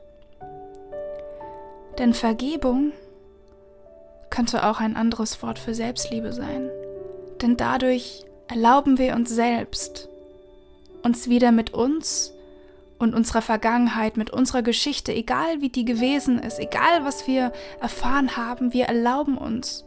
Denn 1.97 2.13
Vergebung 2.13 2.91
könnte 4.29 4.65
auch 4.65 4.79
ein 4.79 4.95
anderes 4.95 5.43
Wort 5.43 5.59
für 5.59 5.75
Selbstliebe 5.75 6.33
sein. 6.33 6.69
Denn 7.41 7.57
dadurch 7.57 8.25
erlauben 8.47 8.97
wir 8.97 9.13
uns 9.15 9.29
selbst, 9.29 10.09
uns 11.03 11.27
wieder 11.27 11.51
mit 11.51 11.73
uns 11.73 12.32
und 12.99 13.13
unserer 13.13 13.41
Vergangenheit, 13.41 14.17
mit 14.17 14.29
unserer 14.29 14.61
Geschichte, 14.61 15.13
egal 15.13 15.61
wie 15.61 15.69
die 15.69 15.85
gewesen 15.85 16.39
ist, 16.39 16.59
egal 16.59 17.03
was 17.03 17.27
wir 17.27 17.51
erfahren 17.81 18.37
haben, 18.37 18.73
wir 18.73 18.85
erlauben 18.85 19.37
uns, 19.37 19.85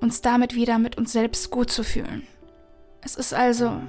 uns 0.00 0.20
damit 0.20 0.54
wieder 0.54 0.78
mit 0.78 0.98
uns 0.98 1.12
selbst 1.12 1.50
gut 1.50 1.70
zu 1.70 1.84
fühlen. 1.84 2.26
Es 3.02 3.16
ist 3.16 3.34
also 3.34 3.80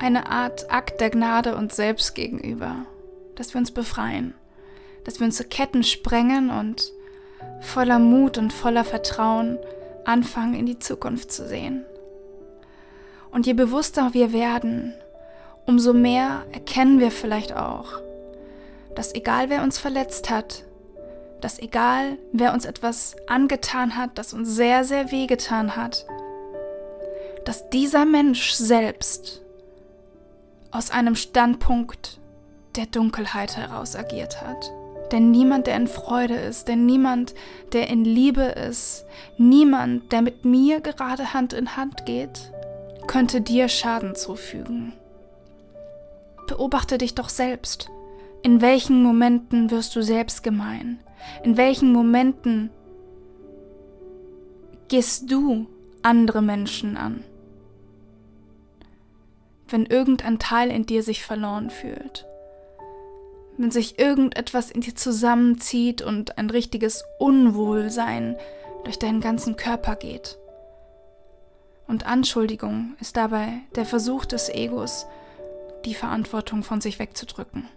eine 0.00 0.30
Art 0.30 0.70
Akt 0.70 1.00
der 1.00 1.10
Gnade 1.10 1.56
uns 1.56 1.76
selbst 1.76 2.14
gegenüber, 2.14 2.86
dass 3.34 3.54
wir 3.54 3.58
uns 3.58 3.70
befreien 3.70 4.34
dass 5.04 5.20
wir 5.20 5.26
unsere 5.26 5.48
Ketten 5.48 5.84
sprengen 5.84 6.50
und 6.50 6.90
voller 7.60 7.98
Mut 7.98 8.38
und 8.38 8.52
voller 8.52 8.84
Vertrauen 8.84 9.58
anfangen 10.04 10.54
in 10.54 10.66
die 10.66 10.78
Zukunft 10.78 11.30
zu 11.30 11.46
sehen. 11.46 11.84
Und 13.30 13.46
je 13.46 13.52
bewusster 13.52 14.14
wir 14.14 14.32
werden, 14.32 14.94
umso 15.66 15.92
mehr 15.92 16.44
erkennen 16.52 17.00
wir 17.00 17.10
vielleicht 17.10 17.54
auch, 17.54 18.00
dass 18.94 19.14
egal 19.14 19.50
wer 19.50 19.62
uns 19.62 19.78
verletzt 19.78 20.30
hat, 20.30 20.64
dass 21.40 21.58
egal 21.58 22.18
wer 22.32 22.54
uns 22.54 22.64
etwas 22.64 23.16
angetan 23.26 23.96
hat, 23.96 24.16
das 24.16 24.32
uns 24.32 24.48
sehr, 24.48 24.84
sehr 24.84 25.10
wehgetan 25.10 25.76
hat, 25.76 26.06
dass 27.44 27.68
dieser 27.70 28.04
Mensch 28.04 28.52
selbst 28.52 29.42
aus 30.70 30.90
einem 30.90 31.14
Standpunkt 31.14 32.18
der 32.76 32.86
Dunkelheit 32.86 33.56
heraus 33.56 33.94
agiert 33.94 34.42
hat. 34.42 34.72
Denn 35.12 35.30
niemand, 35.30 35.66
der 35.66 35.76
in 35.76 35.86
Freude 35.86 36.34
ist, 36.34 36.66
denn 36.66 36.86
niemand, 36.86 37.34
der 37.72 37.88
in 37.88 38.04
Liebe 38.04 38.42
ist, 38.42 39.04
niemand, 39.36 40.10
der 40.12 40.22
mit 40.22 40.44
mir 40.44 40.80
gerade 40.80 41.34
Hand 41.34 41.52
in 41.52 41.76
Hand 41.76 42.06
geht, 42.06 42.50
könnte 43.06 43.42
dir 43.42 43.68
Schaden 43.68 44.14
zufügen. 44.14 44.94
Beobachte 46.46 46.98
dich 46.98 47.14
doch 47.14 47.28
selbst. 47.28 47.90
In 48.42 48.60
welchen 48.60 49.02
Momenten 49.02 49.70
wirst 49.70 49.96
du 49.96 50.02
selbst 50.02 50.42
gemein? 50.42 50.98
In 51.42 51.56
welchen 51.56 51.92
Momenten 51.92 52.70
gehst 54.88 55.30
du 55.30 55.66
andere 56.02 56.42
Menschen 56.42 56.96
an? 56.96 57.24
Wenn 59.68 59.86
irgendein 59.86 60.38
Teil 60.38 60.70
in 60.70 60.84
dir 60.84 61.02
sich 61.02 61.24
verloren 61.24 61.70
fühlt, 61.70 62.26
wenn 63.56 63.70
sich 63.70 63.98
irgendetwas 63.98 64.70
in 64.70 64.82
dir 64.82 64.94
zusammenzieht 64.94 66.02
und 66.02 66.38
ein 66.38 66.50
richtiges 66.50 67.04
Unwohlsein 67.18 68.36
durch 68.84 68.98
deinen 68.98 69.20
ganzen 69.20 69.56
Körper 69.56 69.96
geht. 69.96 70.38
Und 71.86 72.06
Anschuldigung 72.06 72.94
ist 73.00 73.16
dabei 73.16 73.60
der 73.74 73.84
Versuch 73.84 74.24
des 74.24 74.48
Egos, 74.48 75.06
die 75.84 75.94
Verantwortung 75.94 76.62
von 76.62 76.80
sich 76.80 76.98
wegzudrücken. 76.98 77.68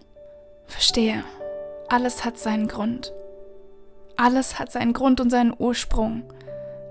Verstehe, 0.65 1.23
alles 1.87 2.25
hat 2.25 2.37
seinen 2.37 2.67
Grund. 2.67 3.13
Alles 4.15 4.59
hat 4.59 4.71
seinen 4.71 4.93
Grund 4.93 5.21
und 5.21 5.29
seinen 5.29 5.53
Ursprung. 5.57 6.23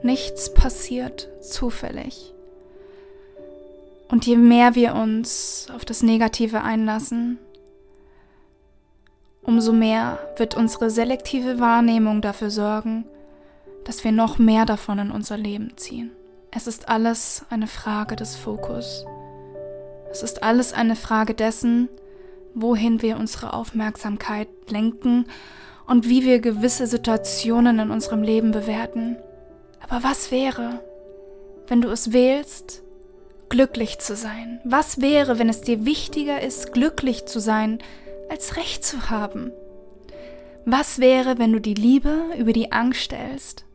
Nichts 0.02 0.54
passiert 0.54 1.28
zufällig. 1.40 2.32
Und 4.08 4.26
je 4.26 4.36
mehr 4.36 4.74
wir 4.74 4.94
uns 4.94 5.66
auf 5.74 5.84
das 5.84 6.02
Negative 6.02 6.62
einlassen, 6.62 7.38
umso 9.42 9.72
mehr 9.72 10.18
wird 10.36 10.56
unsere 10.56 10.90
selektive 10.90 11.58
Wahrnehmung 11.58 12.22
dafür 12.22 12.50
sorgen, 12.50 13.04
dass 13.84 14.04
wir 14.04 14.12
noch 14.12 14.38
mehr 14.38 14.64
davon 14.64 14.98
in 14.98 15.10
unser 15.10 15.36
Leben 15.36 15.76
ziehen. 15.76 16.10
Es 16.50 16.66
ist 16.66 16.88
alles 16.88 17.44
eine 17.50 17.66
Frage 17.66 18.16
des 18.16 18.36
Fokus. 18.36 19.04
Es 20.16 20.22
ist 20.22 20.42
alles 20.42 20.72
eine 20.72 20.96
Frage 20.96 21.34
dessen, 21.34 21.90
wohin 22.54 23.02
wir 23.02 23.18
unsere 23.18 23.52
Aufmerksamkeit 23.52 24.48
lenken 24.70 25.26
und 25.86 26.08
wie 26.08 26.24
wir 26.24 26.40
gewisse 26.40 26.86
Situationen 26.86 27.78
in 27.80 27.90
unserem 27.90 28.22
Leben 28.22 28.50
bewerten. 28.50 29.18
Aber 29.82 30.02
was 30.02 30.30
wäre, 30.30 30.82
wenn 31.68 31.82
du 31.82 31.90
es 31.90 32.14
wählst, 32.14 32.82
glücklich 33.50 33.98
zu 33.98 34.16
sein? 34.16 34.58
Was 34.64 35.02
wäre, 35.02 35.38
wenn 35.38 35.50
es 35.50 35.60
dir 35.60 35.84
wichtiger 35.84 36.40
ist, 36.40 36.72
glücklich 36.72 37.26
zu 37.26 37.38
sein, 37.38 37.78
als 38.30 38.56
Recht 38.56 38.86
zu 38.86 39.10
haben? 39.10 39.52
Was 40.64 40.98
wäre, 40.98 41.38
wenn 41.38 41.52
du 41.52 41.60
die 41.60 41.74
Liebe 41.74 42.30
über 42.38 42.54
die 42.54 42.72
Angst 42.72 43.02
stellst? 43.02 43.66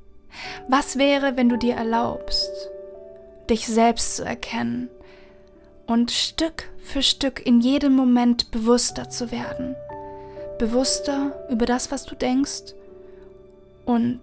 Was 0.67 0.97
wäre, 0.97 1.37
wenn 1.37 1.49
du 1.49 1.57
dir 1.57 1.75
erlaubst, 1.75 2.49
dich 3.47 3.67
selbst 3.67 4.15
zu 4.15 4.25
erkennen 4.25 4.89
und 5.91 6.11
Stück 6.11 6.69
für 6.77 7.03
Stück 7.03 7.45
in 7.45 7.61
jedem 7.61 7.93
Moment 7.95 8.51
bewusster 8.51 9.09
zu 9.09 9.31
werden? 9.31 9.75
bewusster 10.61 11.33
über 11.49 11.65
das, 11.65 11.89
was 11.89 12.05
du 12.05 12.13
denkst 12.13 12.75
und 13.83 14.21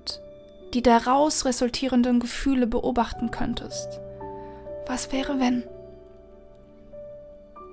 die 0.73 0.83
daraus 0.83 1.45
resultierenden 1.45 2.21
Gefühle 2.21 2.69
beobachten 2.69 3.33
könntest. 3.33 3.99
Was 4.87 5.11
wäre, 5.11 5.41
wenn? 5.41 5.65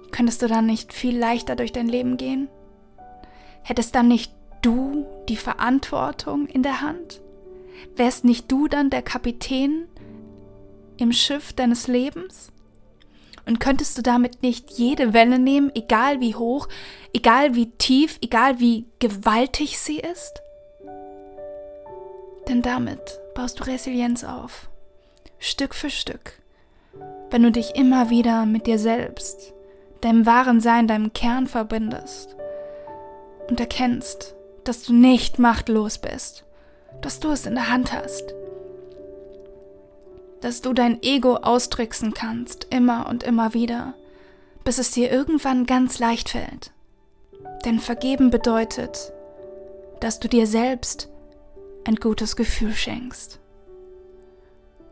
Könntest 0.10 0.42
du 0.42 0.48
dann 0.48 0.66
nicht 0.66 0.94
viel 0.94 1.16
leichter 1.16 1.56
durch 1.56 1.74
dein 1.74 1.88
Leben 1.88 2.18
gehen? 2.18 2.48
Hättest 3.62 3.94
dann 3.94 4.08
nicht 4.08 4.34
du 4.64 5.06
die 5.30 5.38
Verantwortung 5.38 6.48
in 6.48 6.64
der 6.64 6.82
Hand? 6.82 7.22
Wärst 7.96 8.26
nicht 8.26 8.52
du 8.52 8.68
dann 8.68 8.90
der 8.90 9.04
Kapitän 9.04 9.88
im 10.98 11.12
Schiff 11.12 11.54
deines 11.54 11.88
Lebens? 11.88 12.52
Und 13.46 13.60
könntest 13.60 13.98
du 13.98 14.02
damit 14.02 14.42
nicht 14.42 14.72
jede 14.72 15.14
Welle 15.14 15.38
nehmen, 15.38 15.72
egal 15.76 16.20
wie 16.20 16.36
hoch, 16.36 16.68
egal 17.14 17.56
wie 17.56 17.70
tief, 17.72 18.18
egal 18.22 18.60
wie 18.60 18.86
gewaltig 19.00 19.80
sie 19.80 20.00
ist? 20.00 20.42
Denn 22.48 22.62
damit 22.62 23.20
baust 23.36 23.60
du 23.60 23.64
Resilienz 23.64 24.24
auf, 24.24 24.70
Stück 25.40 25.76
für 25.76 25.90
Stück, 25.90 26.40
wenn 27.30 27.44
du 27.44 27.52
dich 27.52 27.76
immer 27.76 28.10
wieder 28.10 28.46
mit 28.46 28.68
dir 28.68 28.80
selbst, 28.80 29.54
deinem 30.02 30.26
wahren 30.26 30.62
Sein, 30.62 30.88
deinem 30.88 31.14
Kern 31.14 31.48
verbindest 31.48 32.36
und 33.50 33.60
erkennst, 33.60 34.36
dass 34.64 34.84
du 34.84 34.94
nicht 34.94 35.40
machtlos 35.40 35.98
bist, 35.98 36.46
dass 37.02 37.20
du 37.20 37.30
es 37.30 37.46
in 37.46 37.56
der 37.56 37.70
Hand 37.70 37.94
hast, 37.94 38.34
dass 40.42 40.62
du 40.62 40.74
dein 40.74 41.02
Ego 41.02 41.38
austricksen 41.38 42.14
kannst, 42.14 42.68
immer 42.70 43.08
und 43.10 43.24
immer 43.24 43.54
wieder, 43.54 43.94
bis 44.64 44.78
es 44.78 44.92
dir 44.92 45.12
irgendwann 45.12 45.66
ganz 45.66 46.00
leicht 46.00 46.30
fällt. 46.30 46.72
Denn 47.66 47.80
vergeben 47.80 48.30
bedeutet, 48.30 49.12
dass 50.00 50.20
du 50.20 50.28
dir 50.28 50.48
selbst 50.48 51.10
ein 51.86 51.96
gutes 51.96 52.36
Gefühl 52.36 52.74
schenkst. 52.74 53.40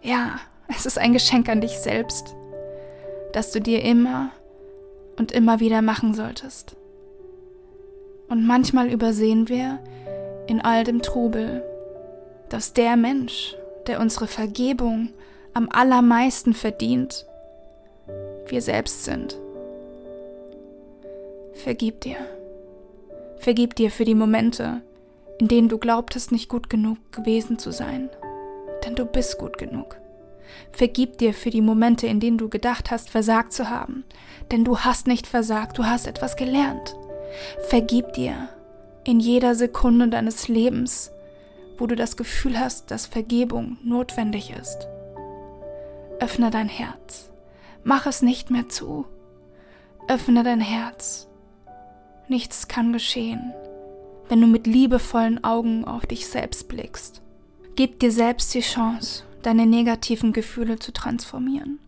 Ja, 0.02 0.40
es 0.68 0.86
ist 0.86 0.98
ein 0.98 1.14
Geschenk 1.14 1.50
an 1.50 1.62
dich 1.62 1.78
selbst, 1.78 2.36
das 3.32 3.52
du 3.52 3.62
dir 3.62 3.82
immer 3.84 4.32
und 5.18 5.32
immer 5.32 5.60
wieder 5.60 5.82
machen 5.82 6.14
solltest. 6.14 6.76
Und 8.28 8.46
manchmal 8.46 8.90
übersehen 8.90 9.50
wir 9.50 9.80
in 10.48 10.62
all 10.62 10.84
dem 10.84 11.02
Trubel, 11.02 11.64
dass 12.50 12.74
der 12.74 12.96
Mensch, 12.96 13.56
der 13.88 14.00
unsere 14.00 14.28
Vergebung 14.28 15.10
am 15.54 15.70
allermeisten 15.70 16.54
verdient, 16.54 17.26
wir 18.48 18.62
selbst 18.62 19.04
sind. 19.06 19.38
Vergib 21.54 22.02
dir. 22.02 22.18
Vergib 23.38 23.76
dir 23.76 23.92
für 23.92 24.06
die 24.06 24.16
Momente, 24.16 24.82
in 25.40 25.48
denen 25.48 25.70
du 25.70 25.78
glaubtest, 25.78 26.32
nicht 26.32 26.50
gut 26.50 26.70
genug 26.70 26.98
gewesen 27.12 27.60
zu 27.60 27.72
sein. 27.72 28.10
Denn 28.86 28.96
du 28.96 29.06
bist 29.06 29.38
gut 29.38 29.58
genug. 29.58 29.98
Vergib 30.72 31.18
dir 31.18 31.34
für 31.34 31.50
die 31.50 31.62
Momente, 31.62 32.08
in 32.08 32.20
denen 32.20 32.38
du 32.38 32.50
gedacht 32.50 32.92
hast, 32.92 33.10
versagt 33.10 33.54
zu 33.54 33.70
haben. 33.70 34.04
Denn 34.52 34.64
du 34.64 34.80
hast 34.80 35.08
nicht 35.08 35.28
versagt, 35.28 35.78
du 35.78 35.86
hast 35.86 36.08
etwas 36.08 36.36
gelernt. 36.36 36.96
Vergib 37.68 38.14
dir 38.14 38.50
in 39.04 39.20
jeder 39.20 39.56
Sekunde 39.56 40.08
deines 40.08 40.48
Lebens, 40.48 41.12
wo 41.78 41.88
du 41.88 41.96
das 41.96 42.18
Gefühl 42.18 42.60
hast, 42.60 42.92
dass 42.92 43.06
Vergebung 43.06 43.78
notwendig 43.84 44.54
ist. 44.60 44.88
Öffne 46.20 46.50
dein 46.52 46.70
Herz. 46.70 47.32
Mach 47.84 48.06
es 48.06 48.22
nicht 48.22 48.50
mehr 48.50 48.70
zu. 48.70 49.06
Öffne 50.08 50.44
dein 50.44 50.62
Herz. 50.62 51.28
Nichts 52.28 52.68
kann 52.68 52.94
geschehen, 52.94 53.54
wenn 54.30 54.42
du 54.42 54.48
mit 54.48 54.68
liebevollen 54.68 55.44
Augen 55.44 55.86
auf 55.86 56.06
dich 56.06 56.28
selbst 56.28 56.68
blickst. 56.68 57.22
Gib 57.76 58.00
dir 58.00 58.12
selbst 58.12 58.54
die 58.54 58.62
Chance, 58.62 59.24
deine 59.42 59.66
negativen 59.66 60.34
Gefühle 60.34 60.80
zu 60.80 60.94
transformieren. 60.94 61.80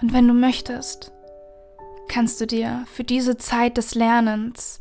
Und 0.00 0.12
wenn 0.12 0.26
du 0.26 0.34
möchtest, 0.34 1.12
kannst 2.08 2.40
du 2.40 2.46
dir 2.46 2.84
für 2.86 3.04
diese 3.04 3.36
Zeit 3.36 3.76
des 3.76 3.94
Lernens 3.94 4.80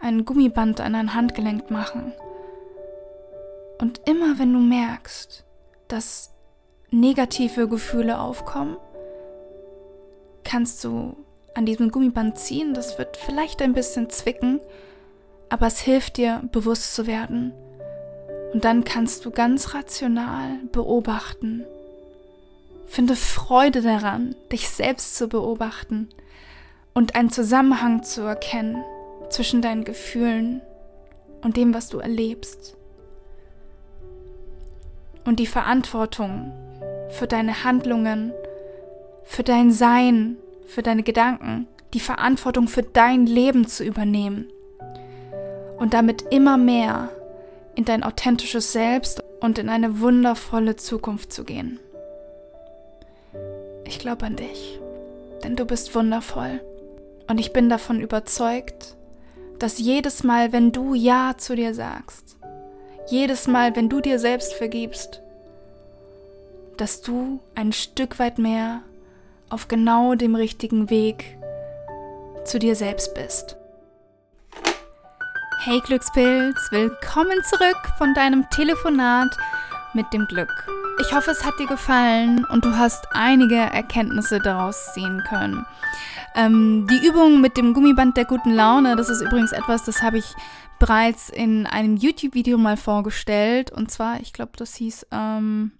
ein 0.00 0.24
Gummiband 0.24 0.80
an 0.80 0.94
dein 0.94 1.14
Handgelenk 1.14 1.70
machen. 1.70 2.12
Und 3.78 4.00
immer 4.06 4.38
wenn 4.38 4.52
du 4.52 4.60
merkst, 4.60 5.44
dass 5.88 6.34
negative 6.90 7.68
Gefühle 7.68 8.20
aufkommen, 8.20 8.76
kannst 10.44 10.82
du 10.84 11.16
an 11.54 11.66
diesem 11.66 11.90
Gummiband 11.90 12.38
ziehen. 12.38 12.74
Das 12.74 12.98
wird 12.98 13.16
vielleicht 13.16 13.62
ein 13.62 13.72
bisschen 13.72 14.10
zwicken, 14.10 14.60
aber 15.48 15.66
es 15.66 15.80
hilft 15.80 16.16
dir, 16.16 16.42
bewusst 16.52 16.94
zu 16.94 17.06
werden. 17.06 17.52
Und 18.52 18.64
dann 18.64 18.84
kannst 18.84 19.24
du 19.24 19.30
ganz 19.30 19.74
rational 19.74 20.58
beobachten. 20.72 21.64
Finde 22.86 23.14
Freude 23.14 23.82
daran, 23.82 24.34
dich 24.50 24.68
selbst 24.68 25.16
zu 25.16 25.28
beobachten 25.28 26.08
und 26.92 27.14
einen 27.14 27.30
Zusammenhang 27.30 28.02
zu 28.02 28.22
erkennen 28.22 28.82
zwischen 29.28 29.62
deinen 29.62 29.84
Gefühlen, 29.84 30.60
und 31.42 31.56
dem, 31.56 31.74
was 31.74 31.88
du 31.88 31.98
erlebst. 31.98 32.76
Und 35.24 35.38
die 35.38 35.46
Verantwortung 35.46 36.52
für 37.10 37.26
deine 37.26 37.64
Handlungen, 37.64 38.32
für 39.24 39.42
dein 39.42 39.70
Sein, 39.70 40.36
für 40.66 40.82
deine 40.82 41.02
Gedanken, 41.02 41.66
die 41.94 42.00
Verantwortung 42.00 42.68
für 42.68 42.82
dein 42.82 43.26
Leben 43.26 43.66
zu 43.66 43.84
übernehmen 43.84 44.48
und 45.78 45.94
damit 45.94 46.22
immer 46.30 46.56
mehr 46.56 47.10
in 47.74 47.84
dein 47.84 48.02
authentisches 48.02 48.72
Selbst 48.72 49.22
und 49.40 49.58
in 49.58 49.68
eine 49.68 50.00
wundervolle 50.00 50.76
Zukunft 50.76 51.32
zu 51.32 51.44
gehen. 51.44 51.80
Ich 53.84 53.98
glaube 53.98 54.26
an 54.26 54.36
dich, 54.36 54.78
denn 55.42 55.56
du 55.56 55.64
bist 55.64 55.94
wundervoll 55.94 56.60
und 57.28 57.40
ich 57.40 57.52
bin 57.52 57.68
davon 57.68 58.00
überzeugt, 58.00 58.96
dass 59.58 59.78
jedes 59.78 60.22
Mal, 60.22 60.52
wenn 60.52 60.72
du 60.72 60.94
Ja 60.94 61.34
zu 61.36 61.56
dir 61.56 61.74
sagst, 61.74 62.36
jedes 63.08 63.46
Mal, 63.46 63.74
wenn 63.74 63.88
du 63.88 64.00
dir 64.00 64.18
selbst 64.18 64.52
vergibst, 64.54 65.22
dass 66.80 67.02
du 67.02 67.40
ein 67.54 67.72
Stück 67.72 68.18
weit 68.18 68.38
mehr 68.38 68.80
auf 69.50 69.68
genau 69.68 70.14
dem 70.14 70.34
richtigen 70.34 70.88
Weg 70.88 71.36
zu 72.46 72.58
dir 72.58 72.74
selbst 72.74 73.14
bist. 73.14 73.58
Hey 75.62 75.80
Glückspilz, 75.84 76.56
willkommen 76.70 77.38
zurück 77.50 77.92
von 77.98 78.14
deinem 78.14 78.48
Telefonat 78.48 79.36
mit 79.92 80.10
dem 80.14 80.24
Glück. 80.26 80.48
Ich 81.02 81.14
hoffe, 81.14 81.32
es 81.32 81.44
hat 81.44 81.58
dir 81.58 81.66
gefallen 81.66 82.46
und 82.46 82.64
du 82.64 82.74
hast 82.74 83.04
einige 83.12 83.56
Erkenntnisse 83.56 84.38
daraus 84.38 84.94
ziehen 84.94 85.22
können. 85.28 85.66
Ähm, 86.34 86.86
die 86.90 87.06
Übung 87.06 87.42
mit 87.42 87.58
dem 87.58 87.74
Gummiband 87.74 88.16
der 88.16 88.24
guten 88.24 88.54
Laune, 88.54 88.96
das 88.96 89.10
ist 89.10 89.20
übrigens 89.20 89.52
etwas, 89.52 89.84
das 89.84 90.00
habe 90.00 90.16
ich 90.16 90.34
bereits 90.78 91.28
in 91.28 91.66
einem 91.66 91.98
YouTube-Video 91.98 92.56
mal 92.56 92.78
vorgestellt. 92.78 93.70
Und 93.70 93.90
zwar, 93.90 94.20
ich 94.20 94.32
glaube, 94.32 94.52
das 94.56 94.76
hieß 94.76 95.08
ähm, 95.10 95.72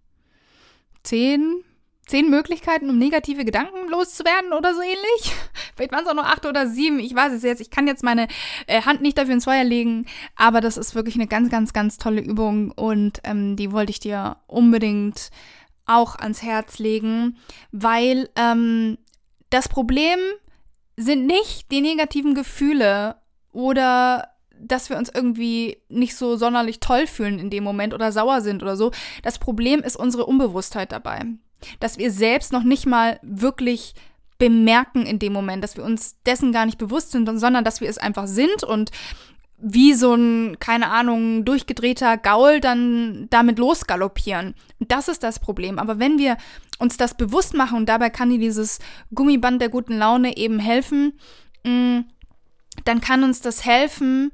10 1.03 1.65
zehn 2.11 2.29
Möglichkeiten, 2.29 2.91
um 2.91 2.99
negative 2.99 3.45
Gedanken 3.45 3.89
loszuwerden 3.89 4.53
oder 4.53 4.75
so 4.75 4.83
ähnlich. 4.83 5.33
Vielleicht 5.77 5.93
waren 5.93 6.03
es 6.03 6.11
auch 6.11 6.15
noch 6.15 6.25
acht 6.25 6.45
oder 6.45 6.67
sieben. 6.67 6.99
Ich 6.99 7.15
weiß 7.15 7.33
es 7.33 7.43
jetzt. 7.43 7.61
Ich 7.61 7.71
kann 7.71 7.87
jetzt 7.87 8.03
meine 8.03 8.27
äh, 8.67 8.83
Hand 8.83 9.01
nicht 9.01 9.17
dafür 9.17 9.35
ins 9.35 9.45
Feuer 9.45 9.65
legen. 9.65 10.07
Aber 10.37 10.61
das 10.61 10.77
ist 10.77 10.95
wirklich 10.95 11.15
eine 11.15 11.29
ganz, 11.29 11.51
ganz, 11.51 11.73
ganz 11.73 11.99
tolle 11.99 12.21
Übung. 12.21 12.73
Und 12.73 13.21
ähm, 13.25 13.57
die 13.57 13.73
wollte 13.73 13.91
ich 13.91 14.01
dir 14.01 14.37
unbedingt 14.47 15.31
auch 15.87 16.17
ans 16.17 16.43
Herz 16.43 16.79
legen, 16.79 17.39
weil 17.73 18.29
ähm, 18.37 18.99
das 19.51 19.69
Problem 19.69 20.19
sind 20.97 21.27
nicht 21.27 21.71
die 21.73 21.81
negativen 21.81 22.35
Gefühle 22.35 23.17
oder 23.53 24.29
dass 24.61 24.91
wir 24.91 24.97
uns 24.97 25.11
irgendwie 25.13 25.79
nicht 25.89 26.17
so 26.17 26.37
sonderlich 26.37 26.81
toll 26.81 27.07
fühlen 27.07 27.39
in 27.39 27.51
dem 27.51 27.65
Moment 27.65 27.95
oder 27.95 28.13
sauer 28.13 28.41
sind 28.41 28.63
oder 28.63 28.77
so. 28.77 28.91
Das 29.23 29.39
Problem 29.39 29.81
ist 29.81 29.97
unsere 29.97 30.27
Unbewusstheit 30.27 30.93
dabei 30.93 31.25
dass 31.79 31.99
wir 31.99 32.11
selbst 32.11 32.53
noch 32.53 32.63
nicht 32.63 32.87
mal 32.87 33.19
wirklich 33.23 33.95
bemerken 34.39 35.05
in 35.05 35.19
dem 35.19 35.33
Moment, 35.33 35.63
dass 35.63 35.77
wir 35.77 35.85
uns 35.85 36.17
dessen 36.25 36.53
gar 36.53 36.67
nicht 36.67 36.79
bewusst 36.79 37.13
sind, 37.13 37.27
sondern 37.39 37.65
dass 37.65 37.81
wir 37.81 37.89
es 37.89 37.99
einfach 37.99 38.27
sind 38.27 38.65
und 38.65 38.91
wie 39.63 39.93
so 39.93 40.15
ein, 40.15 40.57
keine 40.59 40.89
Ahnung, 40.89 41.45
durchgedrehter 41.45 42.17
Gaul 42.17 42.61
dann 42.61 43.27
damit 43.29 43.59
losgaloppieren. 43.59 44.55
Das 44.79 45.09
ist 45.09 45.23
das 45.23 45.39
Problem. 45.39 45.79
Aber 45.79 45.99
wenn 45.99 46.19
wir 46.19 46.39
uns 46.79 46.97
das 46.97 47.15
bewusst 47.15 47.53
machen, 47.53 47.77
und 47.77 47.89
dabei 47.91 48.09
kann 48.09 48.31
dir 48.31 48.39
dieses 48.39 48.79
Gummiband 49.15 49.61
der 49.61 49.69
guten 49.69 49.99
Laune 49.99 50.39
eben 50.39 50.59
helfen, 50.59 51.13
mm, 51.65 52.01
dann 52.85 53.01
kann 53.01 53.25
uns 53.25 53.41
das 53.41 53.65
helfen, 53.65 54.33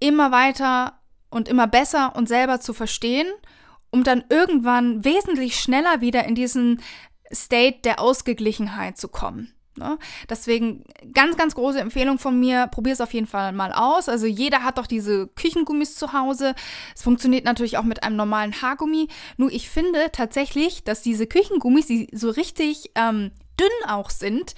immer 0.00 0.30
weiter 0.32 0.98
und 1.30 1.48
immer 1.48 1.66
besser 1.66 2.14
uns 2.16 2.28
selber 2.28 2.60
zu 2.60 2.72
verstehen 2.72 3.26
um 3.90 4.04
dann 4.04 4.24
irgendwann 4.28 5.04
wesentlich 5.04 5.58
schneller 5.58 6.00
wieder 6.00 6.24
in 6.24 6.34
diesen 6.34 6.82
State 7.32 7.80
der 7.84 8.00
Ausgeglichenheit 8.00 8.98
zu 8.98 9.08
kommen. 9.08 9.52
Ne? 9.76 9.98
Deswegen 10.28 10.84
ganz, 11.12 11.36
ganz 11.36 11.54
große 11.54 11.80
Empfehlung 11.80 12.18
von 12.18 12.38
mir, 12.38 12.66
probier 12.66 12.94
es 12.94 13.00
auf 13.00 13.12
jeden 13.12 13.26
Fall 13.26 13.52
mal 13.52 13.72
aus. 13.72 14.08
Also 14.08 14.26
jeder 14.26 14.62
hat 14.62 14.78
doch 14.78 14.86
diese 14.86 15.28
Küchengummis 15.28 15.96
zu 15.96 16.12
Hause. 16.12 16.54
Es 16.94 17.02
funktioniert 17.02 17.44
natürlich 17.44 17.76
auch 17.76 17.84
mit 17.84 18.02
einem 18.02 18.16
normalen 18.16 18.60
Haargummi. 18.62 19.08
Nur 19.36 19.50
ich 19.50 19.68
finde 19.68 20.10
tatsächlich, 20.12 20.84
dass 20.84 21.02
diese 21.02 21.26
Küchengummis, 21.26 21.86
die 21.86 22.08
so 22.12 22.30
richtig 22.30 22.90
ähm, 22.94 23.32
dünn 23.58 23.90
auch 23.90 24.10
sind, 24.10 24.54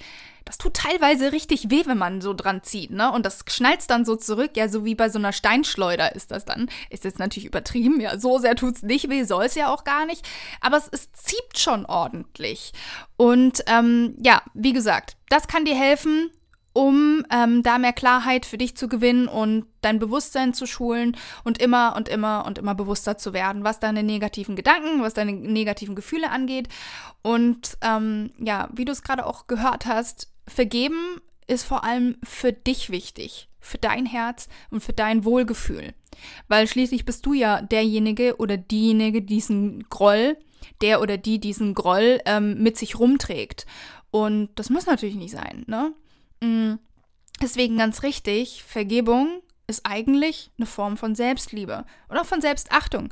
das 0.49 0.57
tut 0.57 0.73
teilweise 0.73 1.31
richtig 1.31 1.69
weh, 1.69 1.83
wenn 1.85 1.99
man 1.99 2.21
so 2.21 2.33
dran 2.33 2.63
zieht, 2.63 2.89
ne? 2.89 3.11
Und 3.11 3.23
das 3.23 3.45
schnallt 3.47 3.87
dann 3.87 4.03
so 4.03 4.15
zurück, 4.15 4.53
ja, 4.55 4.67
so 4.67 4.83
wie 4.83 4.95
bei 4.95 5.07
so 5.07 5.19
einer 5.19 5.31
Steinschleuder 5.31 6.15
ist 6.15 6.31
das 6.31 6.43
dann. 6.43 6.71
Ist 6.89 7.03
jetzt 7.03 7.19
natürlich 7.19 7.45
übertrieben, 7.45 8.01
ja, 8.01 8.17
so 8.17 8.39
sehr 8.39 8.55
tut 8.55 8.77
es 8.77 8.81
nicht 8.81 9.11
weh, 9.11 9.25
soll 9.25 9.45
es 9.45 9.53
ja 9.53 9.71
auch 9.71 9.83
gar 9.83 10.07
nicht. 10.07 10.27
Aber 10.59 10.77
es, 10.77 10.89
es 10.91 11.11
zieht 11.11 11.59
schon 11.59 11.85
ordentlich. 11.85 12.71
Und 13.15 13.63
ähm, 13.67 14.15
ja, 14.23 14.41
wie 14.55 14.73
gesagt, 14.73 15.17
das 15.29 15.47
kann 15.47 15.65
dir 15.65 15.75
helfen, 15.75 16.31
um 16.73 17.23
ähm, 17.31 17.61
da 17.61 17.77
mehr 17.77 17.93
Klarheit 17.93 18.47
für 18.47 18.57
dich 18.57 18.75
zu 18.75 18.87
gewinnen 18.87 19.27
und 19.27 19.67
dein 19.81 19.99
Bewusstsein 19.99 20.55
zu 20.55 20.65
schulen 20.65 21.15
und 21.43 21.61
immer 21.61 21.95
und 21.95 22.09
immer 22.09 22.45
und 22.47 22.57
immer 22.57 22.73
bewusster 22.73 23.19
zu 23.19 23.33
werden, 23.33 23.63
was 23.63 23.79
deine 23.79 24.01
negativen 24.01 24.55
Gedanken, 24.55 25.03
was 25.03 25.13
deine 25.13 25.33
negativen 25.33 25.93
Gefühle 25.93 26.31
angeht. 26.31 26.69
Und 27.21 27.77
ähm, 27.81 28.31
ja, 28.39 28.67
wie 28.73 28.85
du 28.85 28.91
es 28.91 29.03
gerade 29.03 29.27
auch 29.27 29.45
gehört 29.45 29.85
hast, 29.85 30.29
vergeben 30.49 31.21
ist 31.47 31.63
vor 31.63 31.83
allem 31.83 32.17
für 32.23 32.53
dich 32.53 32.89
wichtig, 32.89 33.49
für 33.59 33.77
dein 33.77 34.05
Herz 34.05 34.47
und 34.69 34.81
für 34.81 34.93
dein 34.93 35.25
Wohlgefühl. 35.25 35.93
Weil 36.47 36.67
schließlich 36.67 37.05
bist 37.05 37.25
du 37.25 37.33
ja 37.33 37.61
derjenige 37.61 38.37
oder 38.37 38.57
diejenige, 38.57 39.21
diesen 39.21 39.83
Groll, 39.89 40.37
der 40.81 41.01
oder 41.01 41.17
die 41.17 41.39
diesen 41.39 41.73
Groll 41.73 42.19
ähm, 42.25 42.61
mit 42.61 42.77
sich 42.77 42.99
rumträgt. 42.99 43.65
Und 44.11 44.49
das 44.55 44.69
muss 44.69 44.85
natürlich 44.85 45.15
nicht 45.15 45.31
sein, 45.31 45.65
ne? 45.67 45.93
Mm, 46.41 46.75
deswegen 47.41 47.77
ganz 47.77 48.03
richtig, 48.03 48.63
Vergebung 48.63 49.41
ist 49.67 49.85
eigentlich 49.85 50.51
eine 50.57 50.65
Form 50.65 50.97
von 50.97 51.15
Selbstliebe 51.15 51.85
oder 52.09 52.25
von 52.25 52.41
Selbstachtung. 52.41 53.09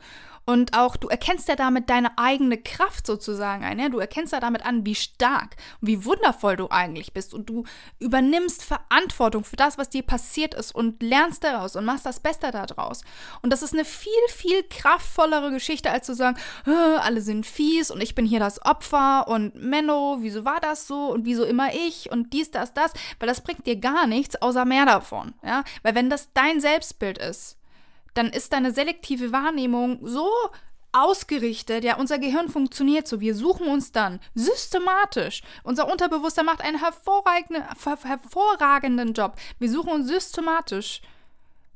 Und 0.49 0.77
auch 0.77 0.95
du 0.95 1.09
erkennst 1.09 1.49
ja 1.49 1.57
damit 1.57 1.89
deine 1.89 2.17
eigene 2.17 2.57
Kraft 2.57 3.05
sozusagen 3.05 3.65
ein. 3.65 3.79
Ja? 3.79 3.89
Du 3.89 3.99
erkennst 3.99 4.31
ja 4.31 4.39
damit 4.39 4.65
an, 4.65 4.85
wie 4.85 4.95
stark 4.95 5.57
und 5.81 5.89
wie 5.89 6.05
wundervoll 6.05 6.55
du 6.55 6.69
eigentlich 6.69 7.11
bist. 7.11 7.33
Und 7.33 7.49
du 7.49 7.65
übernimmst 7.99 8.63
Verantwortung 8.63 9.43
für 9.43 9.57
das, 9.57 9.77
was 9.77 9.89
dir 9.89 10.03
passiert 10.03 10.53
ist 10.53 10.73
und 10.73 11.03
lernst 11.03 11.43
daraus 11.43 11.75
und 11.75 11.83
machst 11.83 12.05
das 12.05 12.21
Beste 12.21 12.49
daraus. 12.51 13.01
Und 13.41 13.51
das 13.51 13.61
ist 13.61 13.73
eine 13.73 13.83
viel, 13.83 14.11
viel 14.29 14.63
kraftvollere 14.63 15.51
Geschichte, 15.51 15.91
als 15.91 16.05
zu 16.05 16.15
sagen, 16.15 16.37
alle 16.63 17.19
sind 17.19 17.45
fies 17.45 17.91
und 17.91 18.01
ich 18.01 18.15
bin 18.15 18.25
hier 18.25 18.39
das 18.39 18.65
Opfer 18.65 19.27
und 19.27 19.53
Menno, 19.55 20.19
wieso 20.21 20.45
war 20.45 20.61
das 20.61 20.87
so 20.87 21.11
und 21.11 21.25
wieso 21.25 21.43
immer 21.43 21.73
ich 21.73 22.09
und 22.09 22.31
dies, 22.31 22.51
das, 22.51 22.73
das. 22.73 22.93
Weil 23.19 23.27
das 23.27 23.41
bringt 23.41 23.67
dir 23.67 23.75
gar 23.75 24.07
nichts, 24.07 24.41
außer 24.41 24.63
mehr 24.63 24.85
davon. 24.85 25.33
Ja? 25.43 25.65
Weil 25.83 25.93
wenn 25.93 26.09
das 26.09 26.31
dein 26.33 26.61
Selbstbild 26.61 27.17
ist, 27.17 27.57
dann 28.17 28.29
ist 28.29 28.53
deine 28.53 28.71
selektive 28.71 29.31
Wahrnehmung 29.31 29.99
so 30.01 30.29
ausgerichtet, 30.91 31.83
ja, 31.83 31.97
unser 31.97 32.17
Gehirn 32.17 32.49
funktioniert 32.49 33.07
so. 33.07 33.19
Wir 33.19 33.35
suchen 33.35 33.67
uns 33.67 33.91
dann 33.91 34.19
systematisch. 34.33 35.43
Unser 35.63 35.91
Unterbewusstsein 35.91 36.45
macht 36.45 36.61
einen 36.61 36.79
hervorragenden, 36.79 37.63
hervorragenden 38.03 39.13
Job. 39.13 39.35
Wir 39.59 39.69
suchen 39.69 39.91
uns 39.91 40.07
systematisch 40.07 41.01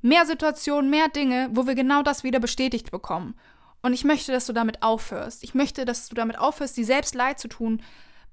mehr 0.01 0.25
Situationen, 0.25 0.89
mehr 0.89 1.09
Dinge, 1.09 1.49
wo 1.51 1.67
wir 1.67 1.75
genau 1.75 2.01
das 2.01 2.23
wieder 2.23 2.39
bestätigt 2.39 2.89
bekommen. 2.89 3.35
Und 3.83 3.93
ich 3.93 4.03
möchte, 4.03 4.31
dass 4.31 4.45
du 4.45 4.53
damit 4.53 4.81
aufhörst. 4.81 5.43
Ich 5.43 5.53
möchte, 5.53 5.85
dass 5.85 6.09
du 6.09 6.15
damit 6.15 6.39
aufhörst, 6.39 6.77
dir 6.77 6.85
selbst 6.85 7.13
leid 7.13 7.39
zu 7.39 7.47
tun, 7.47 7.83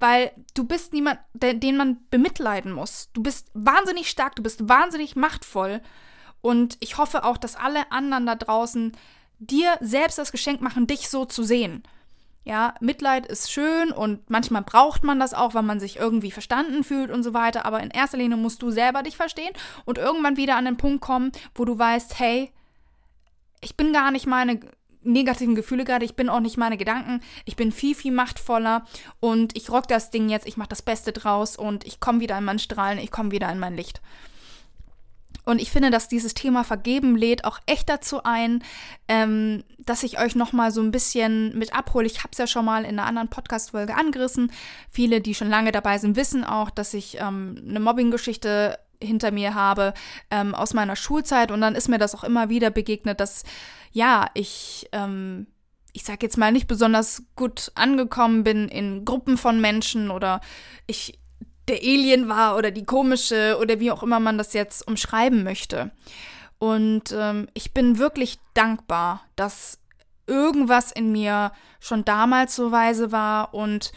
weil 0.00 0.30
du 0.54 0.64
bist 0.64 0.92
niemand, 0.92 1.18
den 1.34 1.76
man 1.76 1.98
bemitleiden 2.10 2.72
muss. 2.72 3.10
Du 3.12 3.22
bist 3.22 3.50
wahnsinnig 3.52 4.08
stark, 4.08 4.36
du 4.36 4.42
bist 4.42 4.68
wahnsinnig 4.68 5.16
machtvoll 5.16 5.82
und 6.40 6.77
ich 6.81 6.98
hoffe 6.98 7.24
auch, 7.24 7.37
dass 7.37 7.57
alle 7.57 7.90
anderen 7.90 8.27
da 8.27 8.35
draußen 8.35 8.92
dir 9.38 9.77
selbst 9.81 10.18
das 10.18 10.33
Geschenk 10.33 10.61
machen, 10.61 10.87
dich 10.87 11.09
so 11.09 11.24
zu 11.24 11.42
sehen. 11.42 11.83
Ja, 12.44 12.74
Mitleid 12.81 13.27
ist 13.27 13.53
schön 13.53 13.90
und 13.90 14.31
manchmal 14.31 14.62
braucht 14.62 15.05
man 15.05 15.20
das 15.20 15.35
auch, 15.35 15.53
weil 15.53 15.62
man 15.62 15.81
sich 15.81 15.96
irgendwie 15.96 16.31
verstanden 16.31 16.83
fühlt 16.83 17.11
und 17.11 17.22
so 17.22 17.35
weiter. 17.35 17.66
Aber 17.66 17.81
in 17.81 17.90
erster 17.90 18.16
Linie 18.16 18.38
musst 18.38 18.62
du 18.62 18.70
selber 18.70 19.03
dich 19.03 19.16
verstehen 19.16 19.53
und 19.85 19.98
irgendwann 19.98 20.38
wieder 20.38 20.57
an 20.57 20.64
den 20.64 20.79
Punkt 20.79 21.03
kommen, 21.03 21.31
wo 21.55 21.66
du 21.66 21.79
weißt, 21.79 22.18
hey, 22.18 22.51
ich 23.61 23.77
bin 23.77 23.92
gar 23.92 24.11
nicht 24.11 24.27
meine 24.27 24.61
negativen 25.03 25.55
Gefühle 25.55 25.85
gerade, 25.85 26.05
ich 26.05 26.16
bin 26.16 26.29
auch 26.29 26.40
nicht 26.40 26.57
meine 26.57 26.77
Gedanken, 26.77 27.20
ich 27.44 27.57
bin 27.57 27.70
viel, 27.70 27.94
viel 27.94 28.12
machtvoller 28.12 28.87
und 29.20 29.57
ich 29.57 29.70
rock 29.70 29.87
das 29.87 30.11
Ding 30.11 30.29
jetzt, 30.29 30.46
ich 30.46 30.57
mache 30.57 30.70
das 30.70 30.83
Beste 30.83 31.12
draus 31.12 31.57
und 31.57 31.87
ich 31.87 32.01
komme 32.01 32.20
wieder 32.20 32.38
in 32.38 32.44
mein 32.44 32.59
Strahlen, 32.59 32.98
ich 32.98 33.11
komme 33.11 33.31
wieder 33.31 33.51
in 33.51 33.59
mein 33.59 33.77
Licht. 33.77 34.01
Und 35.48 35.62
ich 35.62 35.70
finde, 35.70 35.88
dass 35.88 36.08
dieses 36.08 36.34
Thema 36.34 36.62
Vergeben 36.62 37.16
lädt 37.16 37.46
auch 37.46 37.58
echt 37.64 37.88
dazu 37.88 38.22
ein, 38.22 38.62
ähm, 39.08 39.64
dass 39.78 40.02
ich 40.02 40.20
euch 40.20 40.34
nochmal 40.34 40.72
so 40.72 40.82
ein 40.82 40.90
bisschen 40.90 41.56
mit 41.56 41.74
abhole. 41.74 42.06
Ich 42.06 42.18
habe 42.18 42.28
es 42.32 42.38
ja 42.38 42.46
schon 42.46 42.66
mal 42.66 42.84
in 42.84 42.98
einer 42.98 43.06
anderen 43.06 43.30
Podcast-Folge 43.30 43.96
angerissen. 43.96 44.52
Viele, 44.90 45.22
die 45.22 45.34
schon 45.34 45.48
lange 45.48 45.72
dabei 45.72 45.96
sind, 45.96 46.16
wissen 46.16 46.44
auch, 46.44 46.68
dass 46.68 46.92
ich 46.92 47.16
ähm, 47.18 47.64
eine 47.66 47.80
Mobbing-Geschichte 47.80 48.78
hinter 49.02 49.30
mir 49.30 49.54
habe 49.54 49.94
ähm, 50.30 50.54
aus 50.54 50.74
meiner 50.74 50.96
Schulzeit 50.96 51.50
und 51.50 51.62
dann 51.62 51.76
ist 51.76 51.88
mir 51.88 51.98
das 51.98 52.14
auch 52.14 52.24
immer 52.24 52.50
wieder 52.50 52.68
begegnet, 52.68 53.18
dass 53.18 53.44
ja, 53.90 54.28
ich, 54.34 54.87
ähm, 54.92 55.46
ich 55.94 56.04
sag 56.04 56.22
jetzt 56.22 56.37
mal, 56.37 56.52
nicht 56.52 56.66
besonders 56.66 57.22
gut 57.37 57.72
angekommen 57.74 58.44
bin 58.44 58.68
in 58.68 59.06
Gruppen 59.06 59.38
von 59.38 59.62
Menschen 59.62 60.11
oder 60.11 60.42
ich 60.87 61.18
der 61.68 61.78
Alien 61.78 62.28
war 62.28 62.57
oder 62.57 62.70
die 62.70 62.85
komische 62.85 63.59
oder 63.61 63.81
wie 63.81 63.90
auch 63.90 64.02
immer 64.02 64.20
man 64.20 64.38
das 64.38 64.52
jetzt 64.52 64.87
umschreiben 64.87 65.44
möchte. 65.44 65.90
Und 66.59 67.12
ähm, 67.12 67.48
ich 67.54 67.72
bin 67.72 67.98
wirklich 67.98 68.38
dankbar, 68.54 69.22
dass 69.37 69.78
irgendwas 70.26 70.90
in 70.92 71.12
mir 71.12 71.52
schon 71.81 72.04
damals 72.04 72.57
so 72.57 72.72
weise 72.72 73.12
war 73.12 73.54
und 73.54 73.92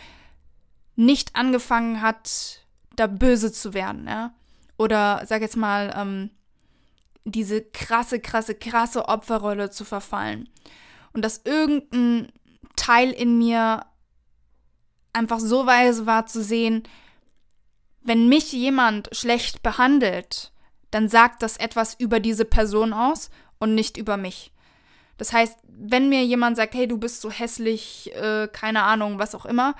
nicht 0.95 1.35
angefangen 1.35 2.01
hat, 2.01 2.61
da 2.95 3.07
böse 3.07 3.51
zu 3.51 3.73
werden, 3.73 4.07
ja. 4.07 4.33
Oder 4.77 5.23
sag 5.25 5.41
jetzt 5.41 5.57
mal, 5.57 5.93
ähm, 5.95 6.31
diese 7.23 7.61
krasse, 7.61 8.19
krasse, 8.19 8.55
krasse 8.55 9.07
Opferrolle 9.07 9.69
zu 9.69 9.85
verfallen. 9.85 10.49
Und 11.13 11.23
dass 11.23 11.41
irgendein 11.45 12.31
Teil 12.75 13.11
in 13.11 13.37
mir 13.37 13.85
einfach 15.13 15.39
so 15.39 15.65
weise 15.65 16.05
war 16.05 16.25
zu 16.25 16.43
sehen, 16.43 16.83
wenn 18.03 18.27
mich 18.27 18.51
jemand 18.51 19.09
schlecht 19.11 19.63
behandelt, 19.63 20.51
dann 20.89 21.07
sagt 21.07 21.43
das 21.43 21.57
etwas 21.57 21.93
über 21.93 22.19
diese 22.19 22.45
Person 22.45 22.93
aus 22.93 23.29
und 23.59 23.75
nicht 23.75 23.97
über 23.97 24.17
mich. 24.17 24.51
Das 25.17 25.33
heißt, 25.33 25.57
wenn 25.67 26.09
mir 26.09 26.25
jemand 26.25 26.57
sagt, 26.57 26.73
hey, 26.73 26.87
du 26.87 26.97
bist 26.97 27.21
so 27.21 27.29
hässlich, 27.29 28.13
äh, 28.15 28.47
keine 28.51 28.83
Ahnung, 28.83 29.19
was 29.19 29.35
auch 29.35 29.45
immer, 29.45 29.75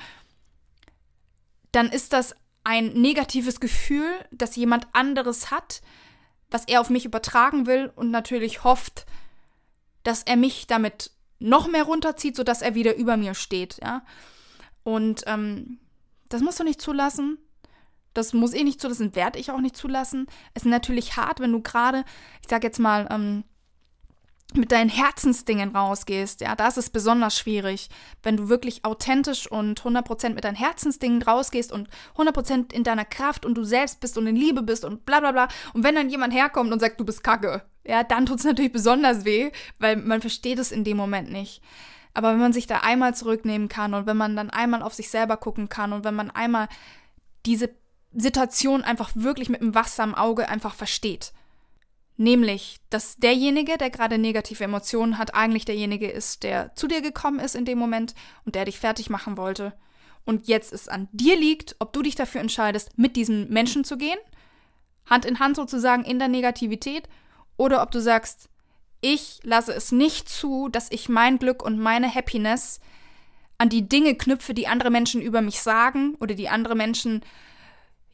dann 1.72 1.90
ist 1.90 2.14
das 2.14 2.36
ein 2.64 2.94
negatives 2.94 3.60
Gefühl, 3.60 4.08
das 4.32 4.56
jemand 4.56 4.88
anderes 4.94 5.50
hat, 5.50 5.82
was 6.52 6.66
er 6.66 6.82
auf 6.82 6.90
mich 6.90 7.06
übertragen 7.06 7.66
will 7.66 7.92
und 7.96 8.12
natürlich 8.12 8.64
hofft, 8.64 9.06
dass 10.04 10.24
er 10.24 10.36
mich 10.36 10.68
damit 10.68 11.12
noch 11.40 11.68
mehr 11.68 11.84
runterzieht, 11.84 12.36
sodass 12.36 12.62
er 12.62 12.76
wieder 12.76 12.96
über 12.96 13.18
mir 13.18 13.34
steht, 13.34 13.80
ja. 13.82 14.04
Und 14.84 15.24
ähm, 15.28 15.80
das 16.30 16.42
musst 16.42 16.60
du 16.60 16.64
nicht 16.64 16.82
zulassen. 16.82 17.38
Das 18.14 18.34
muss 18.34 18.54
ich 18.54 18.64
nicht 18.64 18.82
zulassen, 18.82 19.16
werde 19.16 19.40
ich 19.40 19.52
auch 19.52 19.60
nicht 19.60 19.78
zulassen. 19.78 20.28
Es 20.54 20.64
ist 20.64 20.70
natürlich 20.70 21.18
hart, 21.18 21.40
wenn 21.40 21.52
du 21.52 21.62
gerade, 21.62 22.04
ich 22.42 22.50
sag 22.50 22.64
jetzt 22.64 22.80
mal, 22.80 23.08
ähm, 23.10 23.44
mit 24.54 24.72
deinen 24.72 24.90
Herzensdingen 24.90 25.76
rausgehst, 25.76 26.42
ja, 26.42 26.56
da 26.56 26.68
ist 26.68 26.78
es 26.78 26.90
besonders 26.90 27.38
schwierig, 27.38 27.90
wenn 28.22 28.36
du 28.36 28.50
wirklich 28.50 28.84
authentisch 28.84 29.50
und 29.50 29.82
100% 29.82 30.34
mit 30.34 30.44
deinen 30.44 30.56
Herzensdingen 30.56 31.22
rausgehst 31.22 31.72
und 31.72 31.88
100% 32.18 32.74
in 32.74 32.84
deiner 32.84 33.06
Kraft 33.06 33.46
und 33.46 33.56
du 33.56 33.64
selbst 33.64 34.02
bist 34.02 34.18
und 34.18 34.28
in 34.28 34.36
Liebe 34.36 34.62
bist 34.62 34.84
und 34.84 35.06
bla 35.06 35.22
bla 35.22 35.32
bla. 35.32 35.48
Und 35.74 35.84
wenn 35.84 35.96
dann 35.96 36.10
jemand 36.10 36.34
herkommt 36.34 36.72
und 36.74 36.80
sagt, 36.80 37.00
du 37.00 37.06
bist 37.06 37.24
kacke, 37.24 37.64
ja, 37.86 38.04
dann 38.04 38.26
tut 38.26 38.40
es 38.40 38.46
natürlich 38.46 38.74
besonders 38.74 39.26
weh, 39.26 39.52
weil 39.80 39.96
man 39.96 40.22
versteht 40.22 40.60
es 40.60 40.72
in 40.72 40.84
dem 40.84 40.98
Moment 40.98 41.32
nicht. 41.32 41.62
Aber 42.14 42.32
wenn 42.34 42.40
man 42.40 42.54
sich 42.54 42.68
da 42.68 42.80
einmal 42.80 43.16
zurücknehmen 43.16 43.70
kann 43.70 43.94
und 43.94 44.06
wenn 44.06 44.18
man 44.18 44.36
dann 44.36 44.50
einmal 44.50 44.82
auf 44.82 44.94
sich 44.94 45.10
selber 45.10 45.38
gucken 45.38 45.70
kann 45.70 45.94
und 45.94 46.04
wenn 46.04 46.16
man 46.16 46.30
einmal 46.30 46.68
diese 47.46 47.70
Situation 48.14 48.84
einfach 48.84 49.12
wirklich 49.16 49.50
mit 49.50 49.62
einem 49.62 49.76
wachsamen 49.76 50.16
Auge 50.16 50.50
einfach 50.50 50.76
versteht. 50.76 51.34
Nämlich, 52.18 52.78
dass 52.90 53.18
derjenige, 53.18 53.78
der 53.78 53.90
gerade 53.90 54.18
negative 54.18 54.64
Emotionen 54.64 55.18
hat, 55.18 55.34
eigentlich 55.34 55.66
derjenige 55.66 56.10
ist, 56.10 56.44
der 56.44 56.76
zu 56.76 56.88
dir 56.88 57.02
gekommen 57.02 57.40
ist 57.40 57.56
in 57.56 57.66
dem 57.66 57.80
Moment 57.80 58.14
und 58.46 58.56
der 58.56 58.66
dich 58.66 58.80
fertig 58.80 59.10
machen 59.10 59.38
wollte. 59.38 59.74
Und 60.26 60.48
jetzt 60.48 60.72
es 60.72 60.88
an 60.88 61.08
dir 61.12 61.40
liegt, 61.40 61.76
ob 61.80 61.94
du 61.94 62.04
dich 62.04 62.16
dafür 62.16 62.42
entscheidest, 62.42 62.98
mit 62.98 63.16
diesem 63.16 63.50
Menschen 63.50 63.84
zu 63.84 63.98
gehen, 63.98 64.20
Hand 65.10 65.26
in 65.26 65.40
Hand 65.40 65.56
sozusagen 65.56 66.04
in 66.04 66.20
der 66.20 66.28
Negativität, 66.28 67.10
oder 67.58 67.82
ob 67.82 67.92
du 67.92 68.02
sagst, 68.02 68.50
ich 69.02 69.40
lasse 69.44 69.74
es 69.74 69.92
nicht 69.92 70.30
zu, 70.30 70.70
dass 70.70 70.92
ich 70.92 71.10
mein 71.10 71.40
Glück 71.40 71.64
und 71.64 71.80
meine 71.80 72.14
Happiness 72.14 72.80
an 73.58 73.70
die 73.70 73.88
Dinge 73.88 74.16
knüpfe, 74.16 74.54
die 74.54 74.68
andere 74.68 74.92
Menschen 74.92 75.22
über 75.22 75.42
mich 75.42 75.62
sagen 75.62 76.16
oder 76.20 76.36
die 76.36 76.50
andere 76.50 76.76
Menschen 76.76 77.22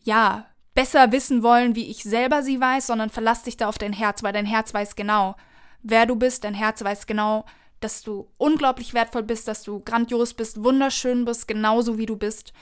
ja, 0.07 0.45
besser 0.73 1.11
wissen 1.11 1.43
wollen, 1.43 1.75
wie 1.75 1.89
ich 1.89 2.03
selber 2.03 2.41
sie 2.41 2.59
weiß, 2.59 2.87
sondern 2.87 3.09
verlass 3.09 3.43
dich 3.43 3.57
da 3.57 3.67
auf 3.67 3.77
dein 3.77 3.93
Herz, 3.93 4.23
weil 4.23 4.33
dein 4.33 4.45
Herz 4.45 4.73
weiß 4.73 4.95
genau, 4.95 5.35
wer 5.83 6.05
du 6.05 6.15
bist, 6.15 6.43
dein 6.43 6.53
Herz 6.53 6.83
weiß 6.83 7.07
genau, 7.07 7.45
dass 7.81 8.01
du 8.01 8.27
unglaublich 8.37 8.93
wertvoll 8.93 9.23
bist, 9.23 9.47
dass 9.47 9.63
du 9.63 9.81
grandios 9.81 10.33
bist, 10.33 10.63
wunderschön 10.63 11.25
bist, 11.25 11.47
genauso 11.47 11.97
wie 11.97 12.05
du 12.05 12.15
bist. 12.15 12.53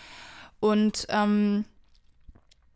Und 0.59 1.05
ähm, 1.09 1.65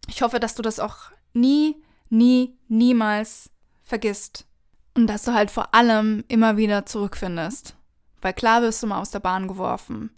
ich 0.07 0.21
hoffe, 0.21 0.39
dass 0.39 0.55
du 0.55 0.61
das 0.61 0.79
auch 0.79 1.11
nie, 1.33 1.81
nie, 2.09 2.55
niemals 2.67 3.49
vergisst. 3.83 4.45
Und 4.93 5.07
dass 5.07 5.23
du 5.23 5.33
halt 5.33 5.51
vor 5.51 5.73
allem 5.73 6.23
immer 6.27 6.57
wieder 6.57 6.85
zurückfindest. 6.85 7.75
Weil 8.21 8.33
klar 8.33 8.61
wirst 8.61 8.83
du 8.83 8.87
mal 8.87 8.99
aus 8.99 9.11
der 9.11 9.19
Bahn 9.19 9.47
geworfen. 9.47 10.11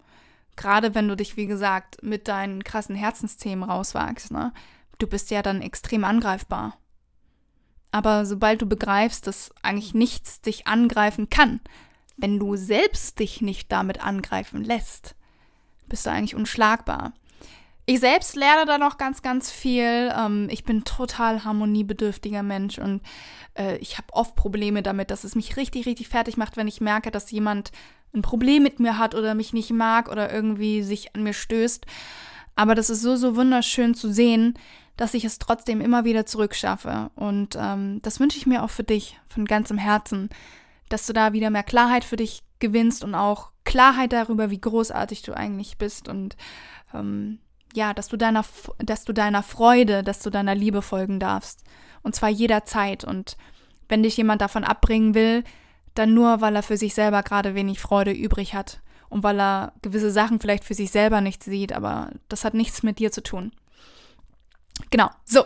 Gerade 0.56 0.94
wenn 0.94 1.08
du 1.08 1.16
dich, 1.16 1.36
wie 1.36 1.46
gesagt, 1.46 2.02
mit 2.02 2.28
deinen 2.28 2.62
krassen 2.64 2.94
Herzensthemen 2.94 3.68
rauswagst, 3.68 4.30
ne? 4.30 4.52
Du 4.98 5.06
bist 5.06 5.30
ja 5.30 5.42
dann 5.42 5.62
extrem 5.62 6.04
angreifbar. 6.04 6.76
Aber 7.90 8.24
sobald 8.24 8.62
du 8.62 8.66
begreifst, 8.66 9.26
dass 9.26 9.50
eigentlich 9.62 9.94
nichts 9.94 10.40
dich 10.40 10.66
angreifen 10.66 11.28
kann, 11.28 11.60
wenn 12.16 12.38
du 12.38 12.56
selbst 12.56 13.18
dich 13.18 13.40
nicht 13.40 13.72
damit 13.72 14.02
angreifen 14.02 14.62
lässt, 14.62 15.14
bist 15.88 16.06
du 16.06 16.10
eigentlich 16.10 16.34
unschlagbar. 16.34 17.12
Ich 17.84 18.00
selbst 18.00 18.36
lerne 18.36 18.64
da 18.64 18.78
noch 18.78 18.96
ganz, 18.96 19.22
ganz 19.22 19.50
viel. 19.50 20.12
Ähm, 20.16 20.48
ich 20.50 20.64
bin 20.64 20.84
total 20.84 21.44
harmoniebedürftiger 21.44 22.42
Mensch 22.42 22.78
und 22.78 23.02
äh, 23.58 23.76
ich 23.78 23.98
habe 23.98 24.12
oft 24.12 24.36
Probleme 24.36 24.82
damit, 24.82 25.10
dass 25.10 25.24
es 25.24 25.34
mich 25.34 25.56
richtig, 25.56 25.86
richtig 25.86 26.08
fertig 26.08 26.36
macht, 26.36 26.56
wenn 26.56 26.68
ich 26.68 26.80
merke, 26.80 27.10
dass 27.10 27.30
jemand 27.30 27.72
ein 28.14 28.22
Problem 28.22 28.62
mit 28.62 28.80
mir 28.80 28.98
hat 28.98 29.14
oder 29.14 29.34
mich 29.34 29.52
nicht 29.52 29.70
mag 29.70 30.10
oder 30.10 30.32
irgendwie 30.32 30.82
sich 30.82 31.14
an 31.14 31.22
mir 31.22 31.32
stößt. 31.32 31.86
Aber 32.54 32.74
das 32.74 32.90
ist 32.90 33.02
so, 33.02 33.16
so 33.16 33.36
wunderschön 33.36 33.94
zu 33.94 34.12
sehen, 34.12 34.58
dass 34.96 35.14
ich 35.14 35.24
es 35.24 35.38
trotzdem 35.38 35.80
immer 35.80 36.04
wieder 36.04 36.26
zurückschaffe. 36.26 37.10
Und 37.14 37.56
ähm, 37.58 38.00
das 38.02 38.20
wünsche 38.20 38.36
ich 38.38 38.46
mir 38.46 38.62
auch 38.62 38.70
für 38.70 38.84
dich 38.84 39.18
von 39.28 39.46
ganzem 39.46 39.78
Herzen, 39.78 40.28
dass 40.88 41.06
du 41.06 41.12
da 41.12 41.32
wieder 41.32 41.50
mehr 41.50 41.62
Klarheit 41.62 42.04
für 42.04 42.16
dich 42.16 42.42
gewinnst 42.58 43.02
und 43.02 43.14
auch 43.14 43.52
Klarheit 43.64 44.12
darüber, 44.12 44.50
wie 44.50 44.60
großartig 44.60 45.22
du 45.22 45.34
eigentlich 45.34 45.78
bist 45.78 46.08
und 46.08 46.36
ähm, 46.94 47.38
ja, 47.74 47.94
dass 47.94 48.08
du 48.08 48.16
deiner, 48.16 48.44
dass 48.78 49.04
du 49.04 49.12
deiner 49.12 49.42
Freude, 49.42 50.02
dass 50.02 50.20
du 50.20 50.30
deiner 50.30 50.54
Liebe 50.54 50.82
folgen 50.82 51.18
darfst. 51.18 51.64
Und 52.02 52.14
zwar 52.14 52.28
jederzeit. 52.28 53.02
Und 53.04 53.36
wenn 53.88 54.02
dich 54.02 54.16
jemand 54.16 54.42
davon 54.42 54.64
abbringen 54.64 55.14
will, 55.14 55.44
dann 55.94 56.14
nur, 56.14 56.40
weil 56.40 56.56
er 56.56 56.62
für 56.62 56.76
sich 56.76 56.94
selber 56.94 57.22
gerade 57.22 57.54
wenig 57.54 57.80
Freude 57.80 58.12
übrig 58.12 58.54
hat 58.54 58.80
und 59.08 59.22
weil 59.22 59.40
er 59.40 59.72
gewisse 59.82 60.10
Sachen 60.10 60.40
vielleicht 60.40 60.64
für 60.64 60.74
sich 60.74 60.90
selber 60.90 61.20
nicht 61.20 61.42
sieht, 61.42 61.72
aber 61.72 62.10
das 62.28 62.44
hat 62.44 62.54
nichts 62.54 62.82
mit 62.82 62.98
dir 62.98 63.12
zu 63.12 63.22
tun. 63.22 63.52
Genau, 64.90 65.10
so. 65.24 65.44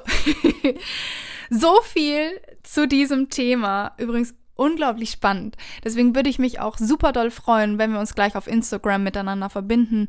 so 1.50 1.80
viel 1.82 2.40
zu 2.62 2.86
diesem 2.86 3.28
Thema. 3.28 3.92
Übrigens 3.98 4.34
unglaublich 4.56 5.10
spannend. 5.10 5.56
Deswegen 5.84 6.14
würde 6.14 6.30
ich 6.30 6.38
mich 6.38 6.60
auch 6.60 6.78
super 6.78 7.12
doll 7.12 7.30
freuen, 7.30 7.78
wenn 7.78 7.92
wir 7.92 8.00
uns 8.00 8.14
gleich 8.14 8.36
auf 8.36 8.46
Instagram 8.46 9.02
miteinander 9.02 9.50
verbinden. 9.50 10.08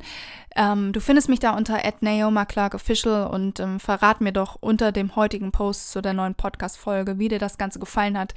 Ähm, 0.55 0.91
du 0.91 0.99
findest 0.99 1.29
mich 1.29 1.39
da 1.39 1.55
unter 1.55 1.79
@naoma_clark_official 2.01 3.27
und 3.27 3.59
ähm, 3.59 3.79
verrat 3.79 4.21
mir 4.21 4.31
doch 4.31 4.57
unter 4.59 4.91
dem 4.91 5.15
heutigen 5.15 5.51
Post 5.51 5.91
zu 5.91 6.01
der 6.01 6.13
neuen 6.13 6.33
Podcast-Folge, 6.33 7.19
wie 7.19 7.27
dir 7.27 7.39
das 7.39 7.57
Ganze 7.57 7.77
gefallen 7.79 8.17
hat. 8.17 8.33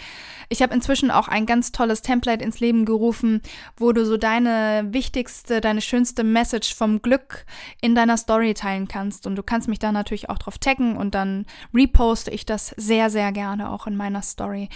Ich 0.49 0.61
habe 0.61 0.75
inzwischen 0.75 1.11
auch 1.11 1.29
ein 1.29 1.47
ganz 1.47 1.73
tolles 1.73 2.03
Template 2.03 2.45
ins 2.45 2.61
Leben 2.61 2.85
gerufen, 2.85 3.41
wo 3.77 3.93
du 3.93 4.05
so 4.05 4.19
deine 4.19 4.89
wichtigste, 4.91 5.61
deine 5.61 5.81
schönste 5.81 6.25
Message 6.25 6.75
vom 6.75 7.01
Glück 7.01 7.47
in 7.81 7.95
deiner 7.95 8.19
Story 8.19 8.53
teilen 8.53 8.87
kannst. 8.87 9.27
Und 9.27 9.37
du 9.37 9.43
kannst 9.43 9.69
mich 9.69 9.79
da 9.79 9.91
natürlich 9.93 10.29
auch 10.29 10.39
drauf 10.39 10.59
taggen 10.59 10.97
und 10.97 11.15
dann 11.15 11.47
reposte 11.73 12.31
ich 12.31 12.45
das 12.45 12.75
sehr, 12.77 13.09
sehr 13.09 13.33
gerne 13.33 13.71
auch 13.71 13.87
in 13.87 13.97
meiner 13.97 14.23
Story. 14.23 14.69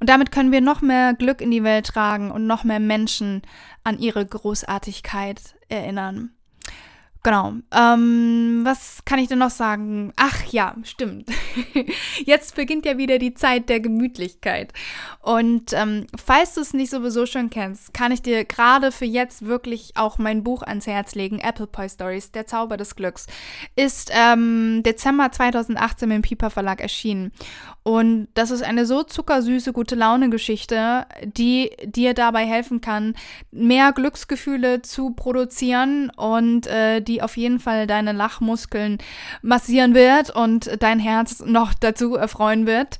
Und 0.00 0.08
damit 0.08 0.32
können 0.32 0.50
wir 0.50 0.62
noch 0.62 0.80
mehr 0.80 1.14
Glück 1.14 1.42
in 1.42 1.50
die 1.50 1.62
Welt 1.62 1.86
tragen 1.86 2.30
und 2.30 2.46
noch 2.46 2.64
mehr 2.64 2.80
Menschen 2.80 3.42
an 3.84 3.98
ihre 3.98 4.24
Großartigkeit 4.24 5.54
erinnern. 5.68 6.30
Genau. 7.22 7.52
Ähm, 7.70 8.60
was 8.64 9.04
kann 9.04 9.18
ich 9.18 9.28
denn 9.28 9.40
noch 9.40 9.50
sagen? 9.50 10.12
Ach 10.16 10.42
ja, 10.46 10.74
stimmt. 10.84 11.28
Jetzt 12.24 12.54
beginnt 12.54 12.86
ja 12.86 12.96
wieder 12.96 13.18
die 13.18 13.34
Zeit 13.34 13.68
der 13.68 13.80
Gemütlichkeit. 13.80 14.72
Und 15.20 15.74
ähm, 15.74 16.06
falls 16.16 16.54
du 16.54 16.62
es 16.62 16.72
nicht 16.72 16.90
sowieso 16.90 17.26
schon 17.26 17.50
kennst, 17.50 17.92
kann 17.92 18.10
ich 18.10 18.22
dir 18.22 18.46
gerade 18.46 18.90
für 18.90 19.04
jetzt 19.04 19.44
wirklich 19.44 19.92
auch 19.96 20.16
mein 20.16 20.42
Buch 20.42 20.62
ans 20.62 20.86
Herz 20.86 21.14
legen. 21.14 21.40
Apple 21.40 21.66
Pie 21.66 21.90
Stories, 21.90 22.32
der 22.32 22.46
Zauber 22.46 22.78
des 22.78 22.96
Glücks. 22.96 23.26
Ist 23.76 24.10
ähm, 24.14 24.82
Dezember 24.82 25.30
2018 25.30 26.10
im 26.10 26.22
Piper 26.22 26.48
Verlag 26.48 26.80
erschienen. 26.80 27.32
Und 27.82 28.28
das 28.34 28.50
ist 28.50 28.62
eine 28.62 28.86
so 28.86 29.02
zuckersüße, 29.02 29.72
gute 29.72 29.94
Laune-Geschichte, 29.94 31.06
die 31.24 31.70
dir 31.84 32.14
dabei 32.14 32.46
helfen 32.46 32.80
kann, 32.80 33.14
mehr 33.50 33.92
Glücksgefühle 33.92 34.82
zu 34.82 35.10
produzieren 35.10 36.10
und 36.10 36.66
äh, 36.66 37.00
die 37.10 37.22
auf 37.22 37.36
jeden 37.36 37.58
Fall 37.58 37.86
deine 37.86 38.12
Lachmuskeln 38.12 38.98
massieren 39.42 39.94
wird 39.94 40.30
und 40.30 40.70
dein 40.80 41.00
Herz 41.00 41.40
noch 41.40 41.74
dazu 41.74 42.14
erfreuen 42.14 42.66
wird. 42.66 42.98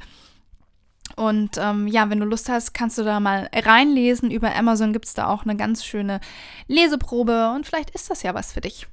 Und 1.16 1.58
ähm, 1.58 1.86
ja, 1.86 2.08
wenn 2.08 2.20
du 2.20 2.26
Lust 2.26 2.48
hast, 2.48 2.72
kannst 2.72 2.98
du 2.98 3.04
da 3.04 3.20
mal 3.20 3.48
reinlesen. 3.52 4.30
Über 4.30 4.54
Amazon 4.54 4.92
gibt 4.92 5.06
es 5.06 5.14
da 5.14 5.28
auch 5.28 5.44
eine 5.44 5.56
ganz 5.56 5.84
schöne 5.84 6.20
Leseprobe 6.66 7.52
und 7.54 7.66
vielleicht 7.66 7.90
ist 7.90 8.10
das 8.10 8.22
ja 8.22 8.34
was 8.34 8.52
für 8.52 8.60
dich. 8.60 8.86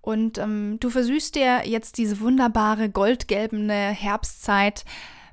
Und 0.00 0.38
ähm, 0.38 0.78
du 0.80 0.90
versüßt 0.90 1.34
dir 1.34 1.62
jetzt 1.66 1.98
diese 1.98 2.20
wunderbare 2.20 2.88
goldgelbene 2.88 3.90
Herbstzeit 3.90 4.84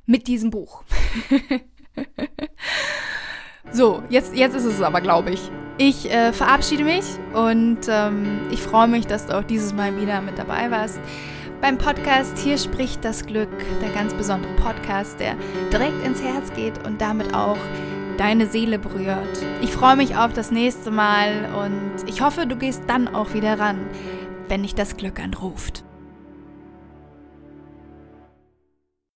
mit 0.06 0.27
diesem 0.27 0.49
Buch. 0.49 0.84
so, 3.71 4.04
jetzt, 4.10 4.36
jetzt 4.36 4.56
ist 4.56 4.65
es 4.65 4.82
aber, 4.82 5.02
glaube 5.02 5.32
ich. 5.32 5.52
Ich 5.78 6.12
äh, 6.12 6.34
verabschiede 6.34 6.84
mich 6.84 7.06
und 7.34 7.80
ähm, 7.88 8.41
ich 8.52 8.62
freue 8.62 8.88
mich, 8.88 9.08
dass 9.08 9.28
du 9.28 9.38
auch 9.38 9.43
dieses 9.43 9.74
Mal 9.74 10.00
wieder 10.00 10.21
mit 10.21 10.38
dabei 10.38 10.69
warst 10.69 11.00
beim 11.62 11.78
Podcast 11.78 12.38
Hier 12.39 12.58
spricht 12.58 13.06
das 13.06 13.26
Glück, 13.26 13.50
der 13.82 13.89
ganz 13.89 14.13
besondere 14.13 14.52
Podcast, 14.56 15.19
der 15.19 15.36
direkt 15.71 16.04
ins 16.04 16.21
Herz 16.21 16.52
geht 16.54 16.86
und 16.86 17.00
damit 17.00 17.36
auch 17.36 17.58
deine 18.17 18.47
Seele 18.47 18.80
berührt. 18.80 19.45
Ich 19.62 19.71
freue 19.71 19.95
mich 19.95 20.15
auf 20.17 20.34
das 20.34 20.52
nächste 20.52 20.91
Mal 20.91 21.50
und 21.63 22.10
ich 22.10 22.21
hoffe, 22.21 22.47
du 22.47 22.56
gehst 22.56 22.84
dann 22.88 23.08
auch 23.08 23.34
wieder 23.34 23.60
ran, 23.60 23.78
wenn 24.47 24.63
dich 24.63 24.76
das 24.76 24.97
Glück 24.97 25.19
anruft. 25.19 25.84